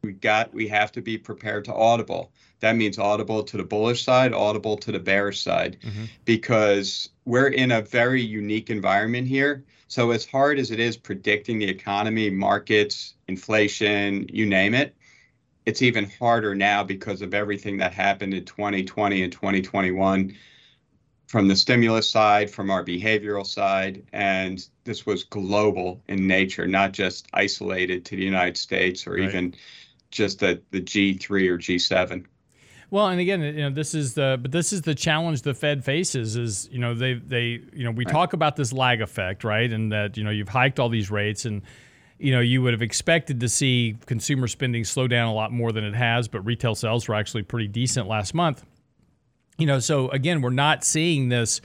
[0.01, 4.03] we got we have to be prepared to audible that means audible to the bullish
[4.03, 6.05] side audible to the bearish side mm-hmm.
[6.25, 11.59] because we're in a very unique environment here so as hard as it is predicting
[11.59, 14.95] the economy markets inflation you name it
[15.65, 20.33] it's even harder now because of everything that happened in 2020 and 2021
[21.29, 26.91] from the stimulus side, from our behavioral side, and this was global in nature, not
[26.91, 29.29] just isolated to the United States or right.
[29.29, 29.53] even
[30.11, 32.25] just the the G3 or G7.
[32.91, 35.85] Well, and again, you know, this is the but this is the challenge the Fed
[35.85, 38.11] faces is, you know, they they you know, we right.
[38.11, 39.71] talk about this lag effect, right?
[39.71, 41.61] And that, you know, you've hiked all these rates and
[42.17, 45.71] you know, you would have expected to see consumer spending slow down a lot more
[45.71, 48.65] than it has, but retail sales were actually pretty decent last month.
[49.57, 51.61] You know, so again, we're not seeing this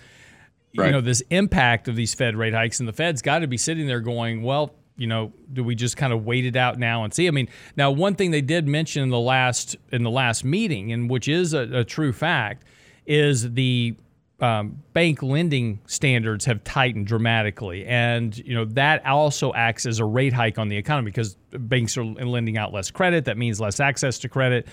[0.76, 0.86] right.
[0.86, 3.56] you know, this impact of these Fed rate hikes and the Fed's got to be
[3.56, 7.04] sitting there going, well, you know, do we just kind of wait it out now
[7.04, 7.26] and see?
[7.26, 10.92] I mean, now one thing they did mention in the last in the last meeting,
[10.92, 12.64] and which is a, a true fact,
[13.06, 13.96] is the
[14.40, 20.04] um, bank lending standards have tightened dramatically, and you know that also acts as a
[20.04, 23.24] rate hike on the economy because banks are lending out less credit.
[23.24, 24.68] That means less access to credit.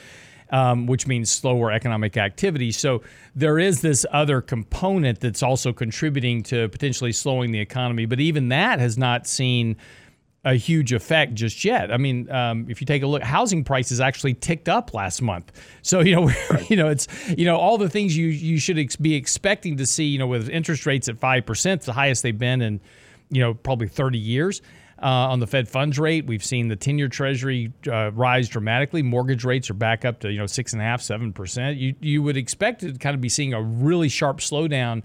[0.53, 2.73] Um, which means slower economic activity.
[2.73, 3.03] So
[3.33, 8.05] there is this other component that's also contributing to potentially slowing the economy.
[8.05, 9.77] But even that has not seen
[10.43, 11.91] a huge effect just yet.
[11.91, 15.51] I mean, um, if you take a look, housing prices actually ticked up last month.
[15.83, 16.31] So you know,
[16.69, 19.85] you know, it's you know all the things you you should ex- be expecting to
[19.85, 20.05] see.
[20.05, 22.81] You know, with interest rates at five percent, the highest they've been in
[23.29, 24.61] you know probably 30 years.
[25.03, 29.01] Uh, on the Fed funds rate, we've seen the 10-year Treasury uh, rise dramatically.
[29.01, 31.77] Mortgage rates are back up to you know six and a half, seven percent.
[31.77, 35.01] You you would expect to kind of be seeing a really sharp slowdown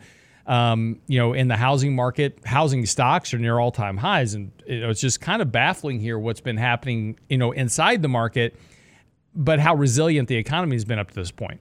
[0.47, 5.01] um, you know, in the housing market, housing stocks are near all-time highs, and it's
[5.01, 8.55] just kind of baffling here what's been happening, you know, inside the market,
[9.35, 11.61] but how resilient the economy has been up to this point.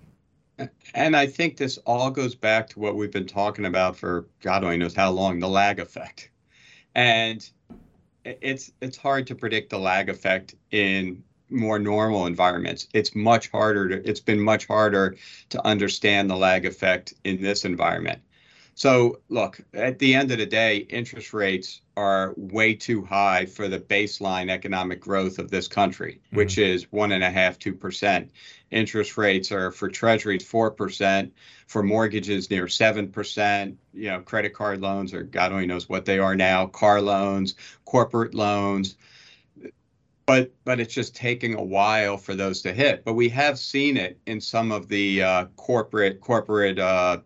[0.93, 4.63] And I think this all goes back to what we've been talking about for God
[4.63, 6.29] only knows how long, the lag effect.
[6.93, 7.47] And
[8.23, 12.87] it's it's hard to predict the lag effect in more normal environments.
[12.93, 15.15] It's much harder to it's been much harder
[15.49, 18.21] to understand the lag effect in this environment.
[18.77, 23.69] So, look, at the end of the day, interest rates are way too high for
[23.69, 26.35] the baseline economic growth of this country, mm-hmm.
[26.35, 28.31] which is one and a half, two percent.
[28.71, 31.33] Interest rates are for treasuries four percent,
[31.67, 33.77] for mortgages near seven percent.
[33.93, 37.55] You know, credit card loans or God only knows what they are now, car loans,
[37.85, 38.97] corporate loans.
[40.25, 43.05] But but it's just taking a while for those to hit.
[43.05, 47.19] But we have seen it in some of the uh, corporate corporate uh,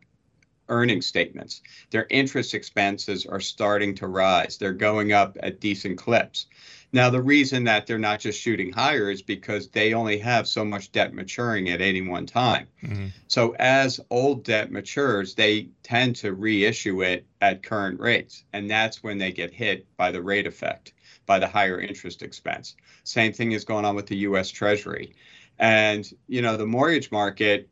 [0.69, 1.61] earning statements.
[1.91, 4.57] Their interest expenses are starting to rise.
[4.57, 6.47] They're going up at decent clips.
[6.91, 10.65] Now, the reason that they're not just shooting higher is because they only have so
[10.65, 12.67] much debt maturing at any one time.
[12.81, 13.07] Mm-hmm.
[13.27, 18.43] So, as old debt matures, they tend to reissue it at current rates.
[18.53, 20.93] And that's when they get hit by the rate effect,
[21.27, 22.75] by the higher interest expense.
[23.03, 25.13] Same thing is going on with the US Treasury.
[25.59, 27.69] And, you know, the mortgage market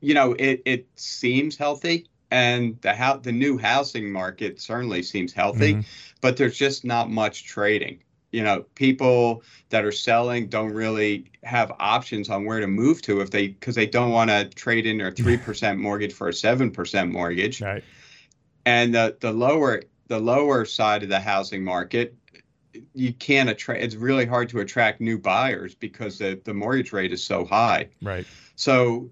[0.00, 5.32] you know, it, it seems healthy and the how the new housing market certainly seems
[5.32, 5.80] healthy, mm-hmm.
[6.20, 8.02] but there's just not much trading.
[8.32, 13.22] You know, people that are selling don't really have options on where to move to
[13.22, 16.34] if they because they don't want to trade in their three percent mortgage for a
[16.34, 17.62] seven percent mortgage.
[17.62, 17.84] Right.
[18.66, 22.14] And the the lower the lower side of the housing market,
[22.92, 23.82] you can't attract.
[23.82, 27.88] It's really hard to attract new buyers because the the mortgage rate is so high.
[28.02, 28.26] Right.
[28.56, 29.10] So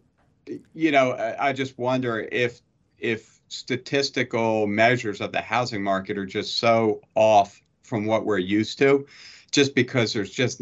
[0.74, 2.60] you know, I, just wonder if
[2.98, 8.78] if statistical measures of the housing market are just so off from what we're used
[8.78, 9.06] to
[9.52, 10.60] just because there's just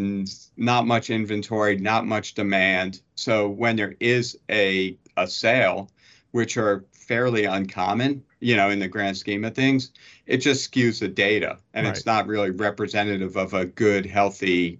[0.57, 3.01] not much inventory, not much demand.
[3.15, 5.91] So when there is a a sale,
[6.33, 9.93] which are fairly uncommon, you know, in the grand scheme of things,
[10.27, 11.97] it just skews the data and right.
[11.97, 14.79] it's not really representative of a good, healthy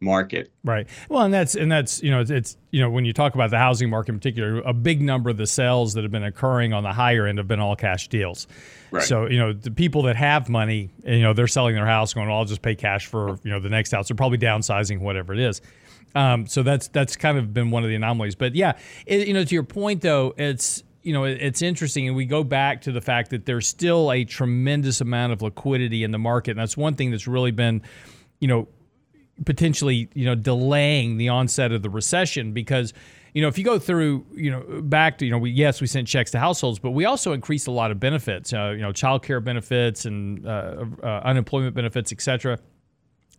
[0.00, 0.52] market.
[0.64, 0.86] Right.
[1.08, 3.50] Well, and that's and that's you know it's, it's, you know when you talk about
[3.50, 6.72] the housing market in particular, a big number of the sales that have been occurring
[6.72, 8.46] on the higher end have been all cash deals.
[8.90, 9.02] Right.
[9.02, 12.28] So you know the people that have money, you know they're selling their house, going,
[12.28, 15.32] well, "I'll just pay cash for you know the next house." They're probably downsizing, whatever
[15.32, 15.60] it is.
[16.14, 18.34] Um, so that's that's kind of been one of the anomalies.
[18.34, 22.16] But yeah, it, you know to your point though, it's you know it's interesting, and
[22.16, 26.10] we go back to the fact that there's still a tremendous amount of liquidity in
[26.10, 27.82] the market, and that's one thing that's really been
[28.40, 28.68] you know
[29.44, 32.92] potentially you know delaying the onset of the recession because
[33.34, 35.86] you know if you go through you know back to you know we yes we
[35.86, 38.92] sent checks to households but we also increased a lot of benefits uh, you know
[38.92, 42.58] child care benefits and uh, uh, unemployment benefits etc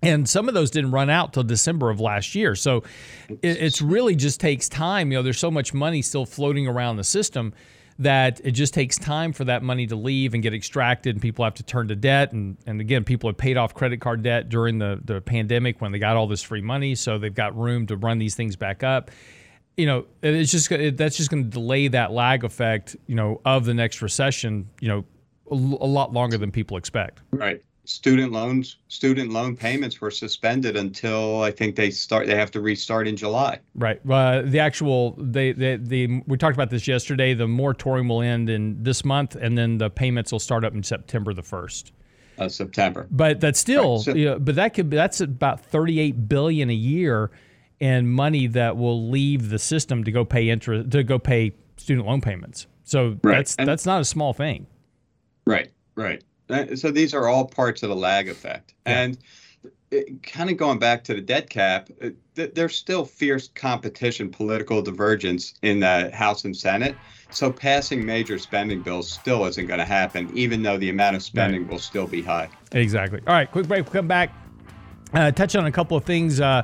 [0.04, 2.54] and some of those didn't run out till December of last year.
[2.54, 2.84] So
[3.30, 5.12] it, it's really just takes time.
[5.12, 7.54] You know, there's so much money still floating around the system
[8.00, 11.44] that it just takes time for that money to leave and get extracted and people
[11.44, 12.32] have to turn to debt.
[12.32, 15.92] And, and again people have paid off credit card debt during the, the pandemic when
[15.92, 16.96] they got all this free money.
[16.96, 19.12] So they've got room to run these things back up.
[19.76, 23.42] You know it's just it, that's just going to delay that lag effect you know
[23.46, 25.06] of the next recession you know
[25.52, 27.22] a, a lot longer than people expect.
[27.32, 32.52] Right student loans student loan payments were suspended until I think they start they have
[32.52, 33.60] to restart in July.
[33.76, 34.00] Right.
[34.10, 37.34] Uh, the actual they, they the we talked about this yesterday.
[37.34, 40.84] The moratorium will end in this month, and then the payments will start up in
[40.84, 41.94] September the first.
[42.38, 43.08] Uh, September.
[43.10, 46.70] But that's still, right, so, you know, but that could that's about thirty eight billion
[46.70, 47.32] a year
[47.80, 52.06] in money that will leave the system to go pay interest to go pay student
[52.06, 52.68] loan payments.
[52.84, 53.38] So right.
[53.38, 54.68] that's and, that's not a small thing.
[55.46, 55.72] Right.
[55.96, 56.24] Right.
[56.50, 58.74] Uh, so these are all parts of the lag effect.
[58.86, 59.02] Yeah.
[59.02, 59.18] And
[60.24, 65.54] kind of going back to the debt cap, uh, there's still fierce competition, political divergence
[65.62, 66.96] in the House and Senate.
[67.30, 71.24] So passing major spending bills still isn't going to happen, even though the amount of
[71.24, 71.72] spending right.
[71.72, 72.50] will still be high.
[72.72, 73.22] Exactly.
[73.28, 73.86] All right, quick break.
[73.86, 74.34] We'll come back.
[75.14, 76.40] Uh, touch on a couple of things.
[76.40, 76.64] Uh,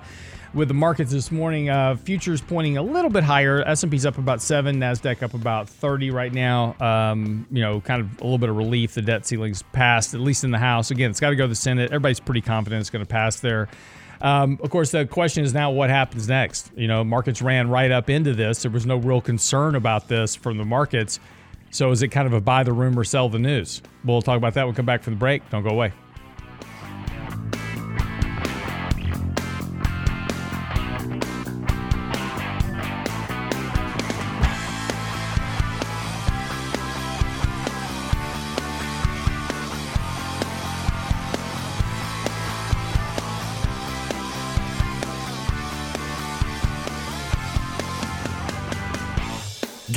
[0.53, 1.69] with the markets this morning.
[1.69, 3.61] Uh, futures pointing a little bit higher.
[3.63, 4.79] S&P's up about seven.
[4.79, 6.75] Nasdaq up about 30 right now.
[6.79, 8.93] Um, you know, kind of a little bit of relief.
[8.93, 10.91] The debt ceiling's passed, at least in the House.
[10.91, 11.85] Again, it's got to go to the Senate.
[11.85, 13.67] Everybody's pretty confident it's going to pass there.
[14.21, 16.71] Um, of course, the question is now what happens next.
[16.75, 18.61] You know, markets ran right up into this.
[18.61, 21.19] There was no real concern about this from the markets.
[21.71, 23.81] So is it kind of a buy the rumor, sell the news?
[24.05, 24.61] We'll talk about that.
[24.61, 25.49] when We'll come back from the break.
[25.49, 25.91] Don't go away.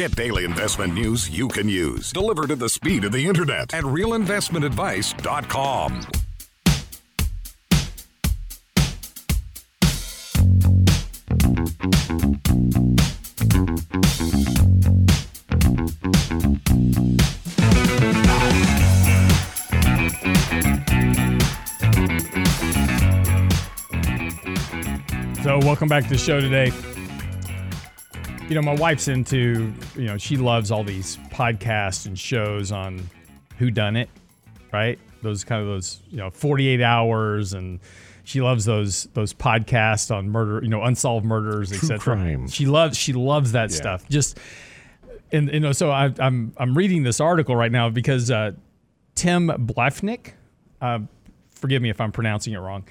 [0.07, 3.83] Get daily investment news you can use, delivered at the speed of the internet at
[3.83, 6.03] realinvestmentadvice.com.
[25.43, 26.71] So, welcome back to the show today.
[28.49, 33.03] You know, my wife's into, you know, she loves all these podcasts and shows on
[33.59, 34.09] who done it,
[34.73, 35.01] right?
[35.23, 37.81] Those kind of those, you know, 48 hours and
[38.23, 42.17] she loves those those podcasts on murder, you know, unsolved murders, etc.
[42.49, 43.77] She loves she loves that Yeah.
[43.77, 44.09] stuff.
[44.09, 44.39] Just
[45.33, 48.53] and you know, so I, I'm I'm reading this article right now because uh,
[49.17, 50.33] Tim Bliefnick,
[50.81, 51.01] uh,
[51.51, 52.85] forgive me if I'm pronouncing it wrong.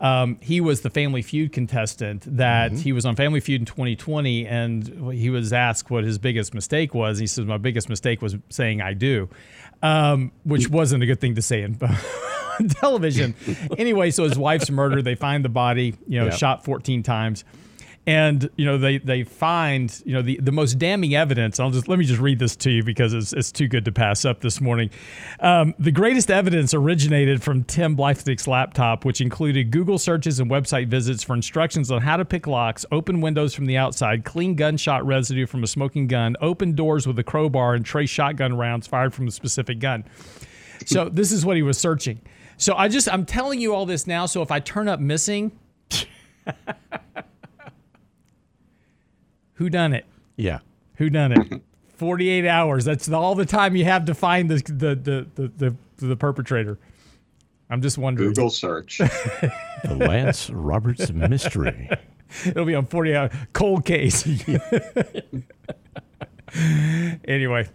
[0.00, 4.46] Um, he was the Family Feud contestant that he was on Family Feud in 2020,
[4.46, 7.18] and he was asked what his biggest mistake was.
[7.18, 9.28] He says, "My biggest mistake was saying I do,"
[9.82, 13.34] um, which wasn't a good thing to say in on television.
[13.78, 15.04] anyway, so his wife's murdered.
[15.04, 16.34] They find the body, you know, Yep.
[16.34, 17.44] shot 14 times.
[18.06, 21.60] And you know they they find you know the, the most damning evidence.
[21.60, 23.92] I'll just let me just read this to you because it's, it's too good to
[23.92, 24.90] pass up this morning.
[25.40, 30.88] Um, the greatest evidence originated from Tim Bliefnick's laptop, which included Google searches and website
[30.88, 35.04] visits for instructions on how to pick locks, open windows from the outside, clean gunshot
[35.06, 39.12] residue from a smoking gun, open doors with a crowbar, and trace shotgun rounds fired
[39.12, 40.04] from a specific gun.
[40.86, 42.20] So this is what he was searching.
[42.56, 44.26] So I just I'm telling you all this now.
[44.26, 45.52] So if I turn up missing,
[49.60, 50.06] who done it?
[50.36, 50.60] Yeah.
[50.96, 51.62] Who done it?
[51.98, 52.86] 48 hours.
[52.86, 56.78] That's all the time you have to find the the the the, the, the perpetrator.
[57.68, 58.30] I'm just wondering.
[58.30, 59.00] Google search.
[59.84, 61.88] The Lance Roberts mystery.
[62.46, 64.26] It'll be on 40 hour cold case.
[67.26, 67.66] anyway,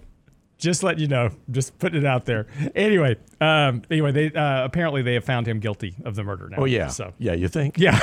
[0.60, 1.30] just let you know.
[1.50, 2.46] Just putting it out there.
[2.76, 6.58] Anyway, um, anyway, they uh, apparently they have found him guilty of the murder now.
[6.60, 6.88] Oh yeah.
[6.90, 7.78] So Yeah, you think?
[7.80, 8.00] yeah.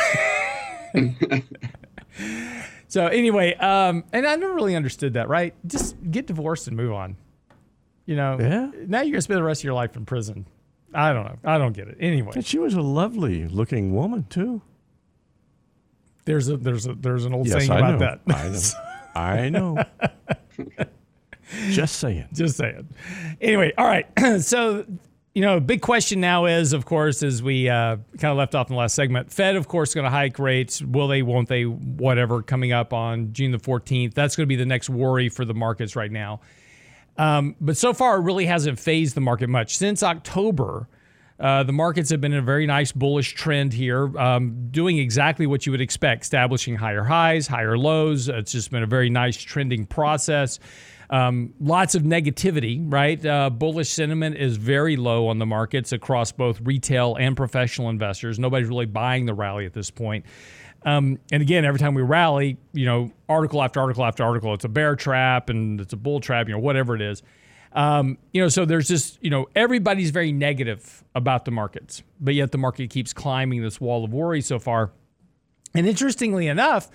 [2.93, 5.31] So anyway, um, and I never really understood that.
[5.31, 5.55] Right?
[5.67, 7.17] Just get divorced and move on.
[8.05, 8.37] You know.
[8.39, 8.71] Yeah.
[8.87, 10.45] Now you're gonna spend the rest of your life in prison.
[10.93, 11.39] I don't know.
[11.43, 11.97] I don't get it.
[12.01, 14.61] Anyway, And she was a lovely looking woman too.
[16.27, 18.35] there's a there's a there's an old Yes, saying I about know.
[18.35, 18.77] that.
[19.17, 19.85] I know.
[20.75, 20.85] I know.
[21.71, 22.29] Just saying.
[22.35, 22.89] Just saying.
[23.41, 24.07] Anyway, all right.
[24.41, 24.85] so,
[25.35, 28.69] you know, big question now is, of course, as we uh, kind of left off
[28.69, 30.83] in the last segment, Fed, of course, going to hike rates.
[30.83, 31.23] Will they?
[31.23, 31.65] Won't they?
[31.65, 32.43] Whatever.
[32.43, 34.13] Coming up on June the 14th.
[34.13, 36.41] That's going to be the next worry for the markets right now.
[37.17, 40.89] Um, but so far, it really hasn't fazed the market much since October.
[41.41, 45.47] Uh, the markets have been in a very nice bullish trend here, um, doing exactly
[45.47, 48.29] what you would expect, establishing higher highs, higher lows.
[48.29, 50.61] It's just been a very nice trending process.
[51.13, 53.25] Um, lots of negativity, right?
[53.25, 58.39] Uh, bullish sentiment is very low on the markets across both retail and professional investors.
[58.39, 60.25] Nobody's really buying the rally at this point.
[60.87, 64.65] Um, and again, every time we rally, you know, article after article after article, it's
[64.65, 67.23] a bear trap and it's a bull trap, you know, whatever it is.
[67.75, 72.35] Um, you know, so there's just, you know, everybody's very negative about the markets, but
[72.35, 74.93] yet the market keeps climbing this wall of worry so far.
[75.75, 76.91] And interestingly enough,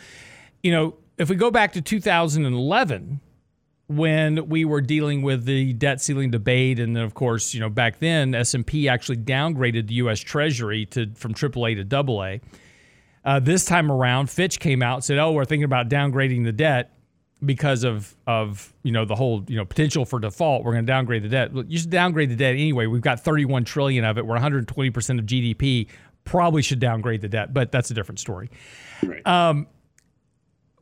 [0.63, 3.21] you know, if we go back to 2011,
[3.87, 7.69] when we were dealing with the debt ceiling debate, and then of course, you know,
[7.69, 10.19] back then S and P actually downgraded the U.S.
[10.19, 12.49] Treasury to from AAA to AA.
[13.23, 16.51] Uh, this time around, Fitch came out and said, "Oh, we're thinking about downgrading the
[16.51, 16.93] debt
[17.45, 20.63] because of of you know the whole you know potential for default.
[20.63, 21.51] We're going to downgrade the debt.
[21.53, 22.87] You should downgrade the debt anyway.
[22.87, 24.25] We've got 31 trillion of it.
[24.25, 25.87] We're 120 percent of GDP.
[26.25, 28.49] Probably should downgrade the debt, but that's a different story.
[29.01, 29.65] Right.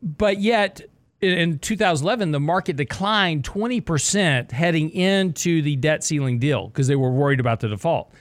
[0.01, 0.81] But yet,
[1.22, 6.95] in- in 2011, the market declined 20% heading into the debt ceiling deal because they
[6.95, 8.11] were worried about the default.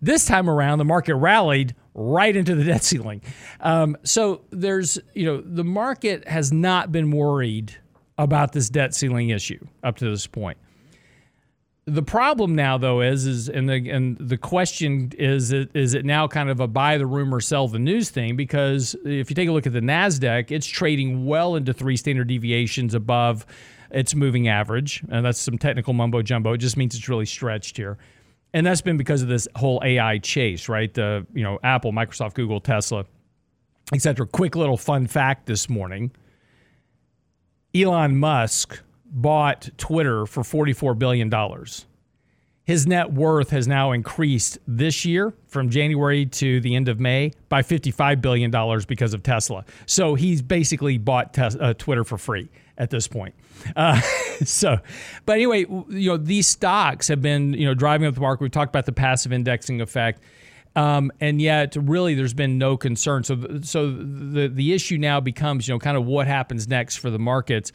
[0.00, 3.22] This time around, the market rallied right into the debt ceiling.
[3.60, 7.76] Um, so there's, you know, the market has not been worried
[8.18, 10.58] about this debt ceiling issue up to this point.
[11.86, 16.26] The problem now, though, is is and the and the question is is it now
[16.26, 18.36] kind of a buy the rumor, sell the news thing?
[18.36, 22.28] Because if you take a look at the Nasdaq, it's trading well into three standard
[22.28, 23.44] deviations above
[23.90, 26.54] its moving average, and that's some technical mumbo jumbo.
[26.54, 27.98] It just means it's really stretched here,
[28.54, 30.92] and that's been because of this whole AI chase, right?
[30.92, 33.04] The you know Apple, Microsoft, Google, Tesla,
[33.92, 34.26] etc.
[34.26, 36.12] Quick little fun fact this morning:
[37.74, 38.80] Elon Musk
[39.14, 41.30] bought Twitter for $44 billion.
[42.64, 47.32] His net worth has now increased this year from January to the end of May
[47.50, 48.50] by $55 billion
[48.88, 49.64] because of Tesla.
[49.86, 52.48] So he's basically bought uh, Twitter for free
[52.78, 53.34] at this point.
[53.76, 54.00] Uh,
[54.44, 54.78] so,
[55.26, 58.42] but anyway, you know, these stocks have been, you know, driving up the market.
[58.42, 60.22] We've talked about the passive indexing effect.
[60.76, 63.22] Um, and yet, really, there's been no concern.
[63.22, 67.10] So, so the the issue now becomes, you know, kind of what happens next for
[67.10, 67.70] the markets.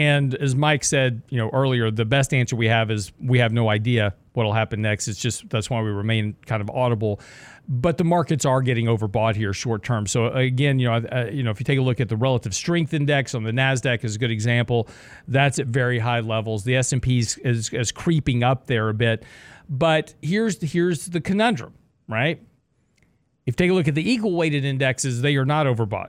[0.00, 3.52] And as Mike said, you know, earlier, the best answer we have is we have
[3.52, 5.08] no idea what'll happen next.
[5.08, 7.20] It's just that's why we remain kind of audible.
[7.68, 10.06] But the markets are getting overbought here short term.
[10.06, 12.54] So again, you know, uh, you know, if you take a look at the relative
[12.54, 14.88] strength index on the Nasdaq is a good example.
[15.28, 16.64] That's at very high levels.
[16.64, 19.24] The S and P is, is, creeping up there a bit.
[19.68, 21.74] But here's here's the conundrum,
[22.08, 22.40] right?
[23.44, 26.08] If you take a look at the equal weighted indexes, they are not overbought.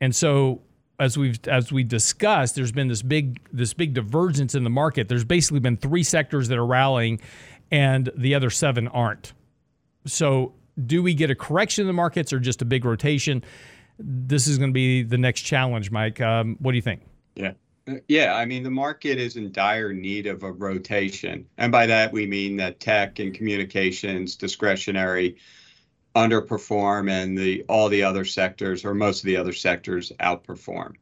[0.00, 0.62] And so
[0.98, 5.08] as we've as we discussed, there's been this big this big divergence in the market.
[5.08, 7.20] There's basically been three sectors that are rallying,
[7.70, 9.32] and the other seven aren't.
[10.06, 13.44] So, do we get a correction in the markets or just a big rotation?
[13.98, 16.20] This is going to be the next challenge, Mike.
[16.20, 17.02] Um, what do you think?
[17.34, 17.52] Yeah.
[18.08, 21.46] Yeah, I mean, the market is in dire need of a rotation.
[21.56, 25.36] And by that, we mean that tech and communications, discretionary,
[26.16, 30.94] underperform and the all the other sectors or most of the other sectors outperform.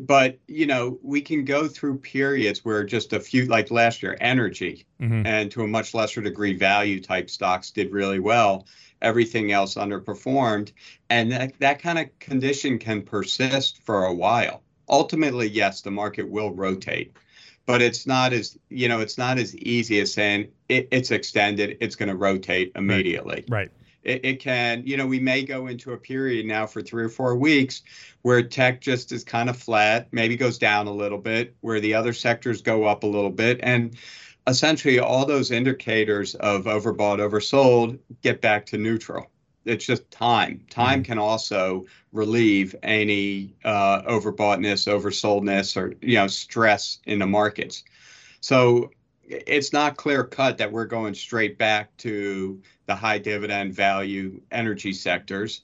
[0.00, 4.16] But you know we can go through periods where just a few like last year
[4.20, 5.24] energy mm-hmm.
[5.24, 8.66] and to a much lesser degree value type stocks did really well.
[9.00, 10.72] Everything else underperformed.
[11.08, 14.62] And that, that kind of condition can persist for a while.
[14.88, 17.12] Ultimately yes the market will rotate
[17.66, 21.76] but it's not as you know it's not as easy as saying it, it's extended
[21.80, 23.44] it's going to rotate immediately.
[23.48, 23.70] Right, right.
[24.02, 27.08] It, it, can you know we may go into a period now for three or
[27.08, 27.82] four weeks
[28.22, 31.94] where tech just is kind of flat maybe goes down a little bit where the
[31.94, 33.96] other sectors go up a little bit and
[34.48, 39.30] essentially all those indicators of overbought oversold get back to neutral
[39.64, 40.64] it's just time.
[40.70, 41.12] Time mm-hmm.
[41.12, 47.84] can also relieve any uh, overboughtness, oversoldness, or you know stress in the markets.
[48.40, 48.90] So
[49.22, 54.92] it's not clear cut that we're going straight back to the high dividend value energy
[54.92, 55.62] sectors,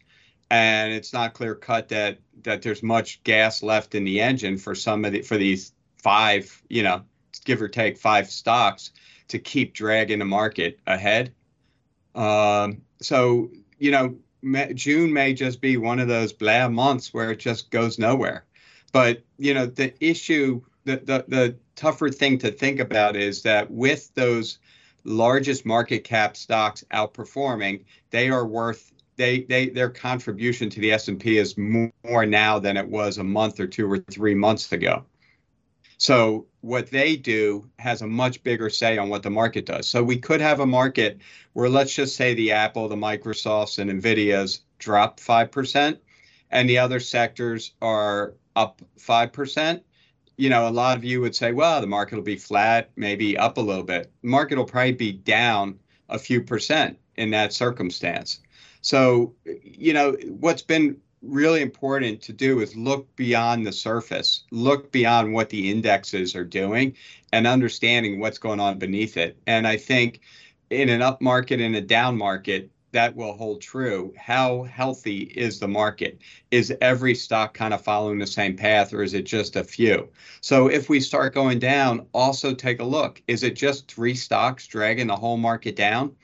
[0.51, 4.75] and it's not clear cut that that there's much gas left in the engine for
[4.75, 7.03] some of the for these five, you know,
[7.45, 8.93] give or take five stocks
[9.29, 11.33] to keep dragging the market ahead.
[12.15, 17.33] Um, so you know, May, June may just be one of those blah months where
[17.33, 18.45] it just goes nowhere.
[18.93, 23.71] But you know, the issue, the the, the tougher thing to think about is that
[23.71, 24.59] with those
[25.05, 31.39] largest market cap stocks outperforming, they are worth they they their contribution to the S&P
[31.39, 35.05] is more now than it was a month or two or 3 months ago.
[35.99, 39.87] So what they do has a much bigger say on what the market does.
[39.87, 41.19] So we could have a market
[41.53, 45.99] where let's just say the Apple, the Microsofts, and Nvidias drop five percent,
[46.51, 49.83] and the other sectors are up five percent.
[50.37, 53.37] You know, a lot of you would say, well, the market will be flat, maybe
[53.37, 54.11] up a little bit.
[54.23, 55.79] The market will probably be down
[56.09, 58.41] a few percent in that circumstance.
[58.81, 64.93] So, you know, what's been really important to do is look beyond the surface, look
[64.93, 66.95] beyond what the indexes are doing,
[67.33, 69.37] and understanding what's going on beneath it.
[69.47, 70.21] And I think
[70.71, 74.15] in an up market and a down market, that will hold true.
[74.17, 76.21] How healthy is the market?
[76.51, 80.09] Is every stock kind of following the same path, or is it just a few?
[80.41, 83.21] So if we start going down, also take a look.
[83.29, 86.17] Is it just three stocks dragging the whole market down?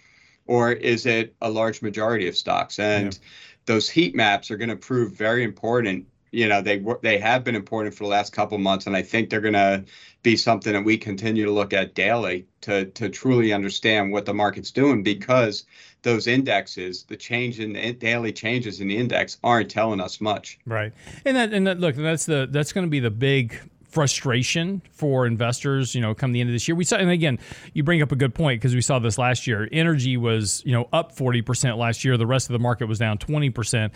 [0.46, 2.78] Or is it a large majority of stocks?
[2.78, 3.28] And yeah
[3.66, 6.06] those heat maps are going to prove very important.
[6.30, 9.30] You know, they they have been important for the last couple months, and I think
[9.30, 9.84] they're going to
[10.24, 14.34] be something that we continue to look at daily to to truly understand what the
[14.34, 15.64] market's doing because
[16.02, 20.58] those indexes, the change in the daily changes in the index, aren't telling us much.
[20.66, 20.92] Right,
[21.24, 23.60] and that and that, look, that's the that's going to be the big
[23.94, 26.74] frustration for investors, you know, come the end of this year.
[26.74, 27.38] We saw, and again,
[27.72, 29.68] you bring up a good point because we saw this last year.
[29.70, 32.16] Energy was, you know, up 40% last year.
[32.16, 33.92] The rest of the market was down 20%.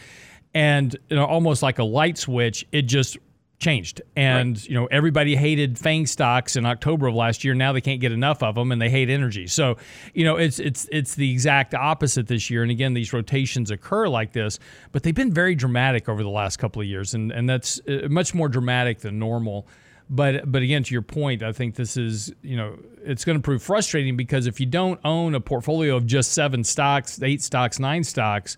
[0.54, 3.18] And you know, almost like a light switch, it just
[3.58, 4.00] changed.
[4.16, 4.68] And right.
[4.68, 7.54] you know, everybody hated FANG stocks in October of last year.
[7.54, 9.46] Now they can't get enough of them, and they hate energy.
[9.46, 9.76] So,
[10.14, 12.62] you know, it's it's it's the exact opposite this year.
[12.62, 14.58] And again, these rotations occur like this,
[14.92, 18.08] but they've been very dramatic over the last couple of years, and and that's uh,
[18.08, 19.66] much more dramatic than normal.
[20.10, 23.42] But but again, to your point, I think this is you know it's going to
[23.42, 27.78] prove frustrating because if you don't own a portfolio of just seven stocks, eight stocks,
[27.78, 28.56] nine stocks,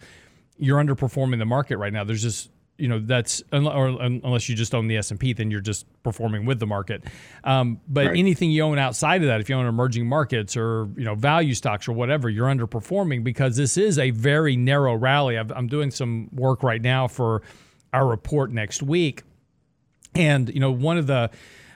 [0.58, 2.04] you're underperforming the market right now.
[2.04, 2.50] There's just
[2.80, 6.58] you know that's or unless you just own the S&P then you're just performing with
[6.58, 7.04] the market.
[7.44, 8.16] Um, but right.
[8.16, 11.54] anything you own outside of that if you own emerging markets or you know value
[11.54, 15.38] stocks or whatever you're underperforming because this is a very narrow rally.
[15.38, 17.42] I am doing some work right now for
[17.92, 19.22] our report next week.
[20.14, 21.30] And you know, one of the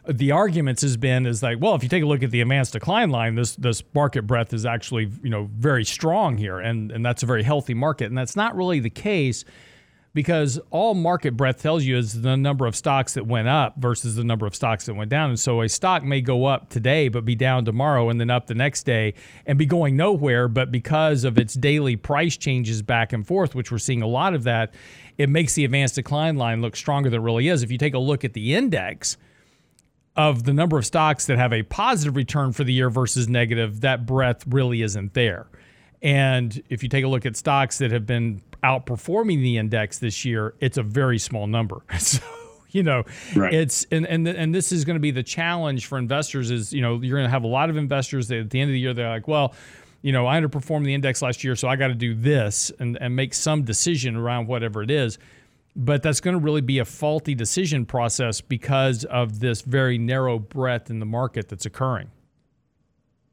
[0.07, 2.73] the arguments has been is like, well, if you take a look at the advanced
[2.73, 7.05] decline line, this this market breadth is actually you know very strong here, and and
[7.05, 9.45] that's a very healthy market, and that's not really the case
[10.15, 14.15] because all market breadth tells you is the number of stocks that went up versus
[14.15, 15.29] the number of stocks that went down.
[15.29, 18.47] And so a stock may go up today, but be down tomorrow and then up
[18.47, 20.47] the next day and be going nowhere.
[20.47, 24.35] But because of its daily price changes back and forth, which we're seeing a lot
[24.35, 24.73] of that,
[25.19, 27.65] it makes the advanced decline line look stronger than it really is.
[27.65, 29.17] If you take a look at the index,
[30.17, 33.81] of the number of stocks that have a positive return for the year versus negative,
[33.81, 35.49] that breadth really isn't there.
[36.03, 40.25] And if you take a look at stocks that have been outperforming the index this
[40.25, 41.83] year, it's a very small number.
[41.99, 42.21] So,
[42.71, 43.05] you know,
[43.37, 43.55] Right.
[43.55, 46.83] it's and and and this is going to be the challenge for investors is, you
[46.83, 48.81] know, you're going to have a lot of investors that at the end of the
[48.81, 49.55] year they're like, well,
[50.03, 52.99] you know, I underperformed the index last year, so I got to do this and
[53.01, 55.19] and make some decision around whatever it is.
[55.77, 60.39] But that's going to really be a faulty decision process because of this very narrow
[60.41, 62.11] breadth in the market that's occurring.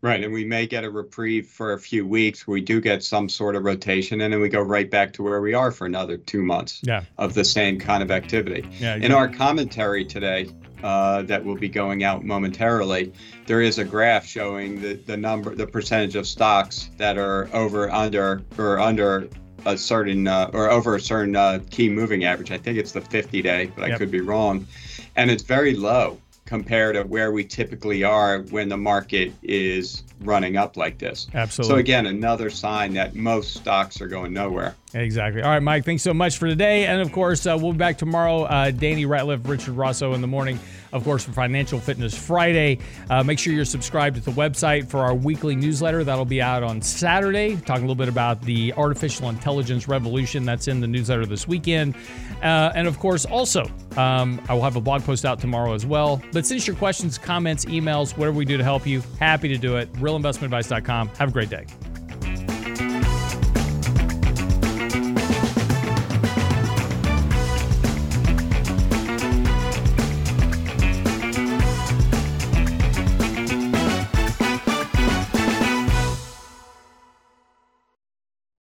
[0.04, 2.48] Right, and we may get a reprieve for a few weeks.
[2.48, 5.42] We do get some sort of rotation, and then we go right back to where
[5.42, 7.04] we are for another two months Yeah.
[7.20, 8.68] of the same kind of activity.
[8.80, 10.48] Yeah, In our commentary today,
[10.82, 13.14] uh, that will be going out momentarily,
[13.46, 17.92] there is a graph showing the, the number, the percentage of stocks that are over,
[17.92, 19.28] under, or under
[19.68, 22.50] a certain, uh, or over a certain uh, key moving average.
[22.50, 24.66] I think it's the 50 day, but I could be wrong.
[25.16, 26.18] And it's very low
[26.52, 31.28] compared to where we typically are when the market is running up like this.
[31.34, 31.76] Absolutely.
[31.76, 34.76] So again, another sign that most stocks are going nowhere.
[34.94, 35.42] Exactly.
[35.44, 36.88] All right, Mike, thanks so much for today.
[36.88, 38.42] And of course, uh, we'll be back tomorrow.
[38.42, 40.60] Uh, Danny Ratliff, Richard Rosso in the morning,
[40.94, 42.80] of course, for Financial Fitness Friday.
[43.10, 46.04] Uh, make sure you're subscribed to the website for our weekly newsletter.
[46.04, 50.68] That'll be out on Saturday, talking a little bit about the artificial intelligence revolution that's
[50.68, 51.96] in the newsletter this weekend.
[52.42, 53.64] Uh, and of course, also,
[53.98, 56.22] um, I will have a blog post out tomorrow as well.
[56.32, 59.02] But since your questions, comments, emails, whatever we do to help you.
[59.20, 59.92] Happy to do it.
[59.94, 61.10] RealInvestmentAdvice.com.
[61.18, 61.66] Have a great day.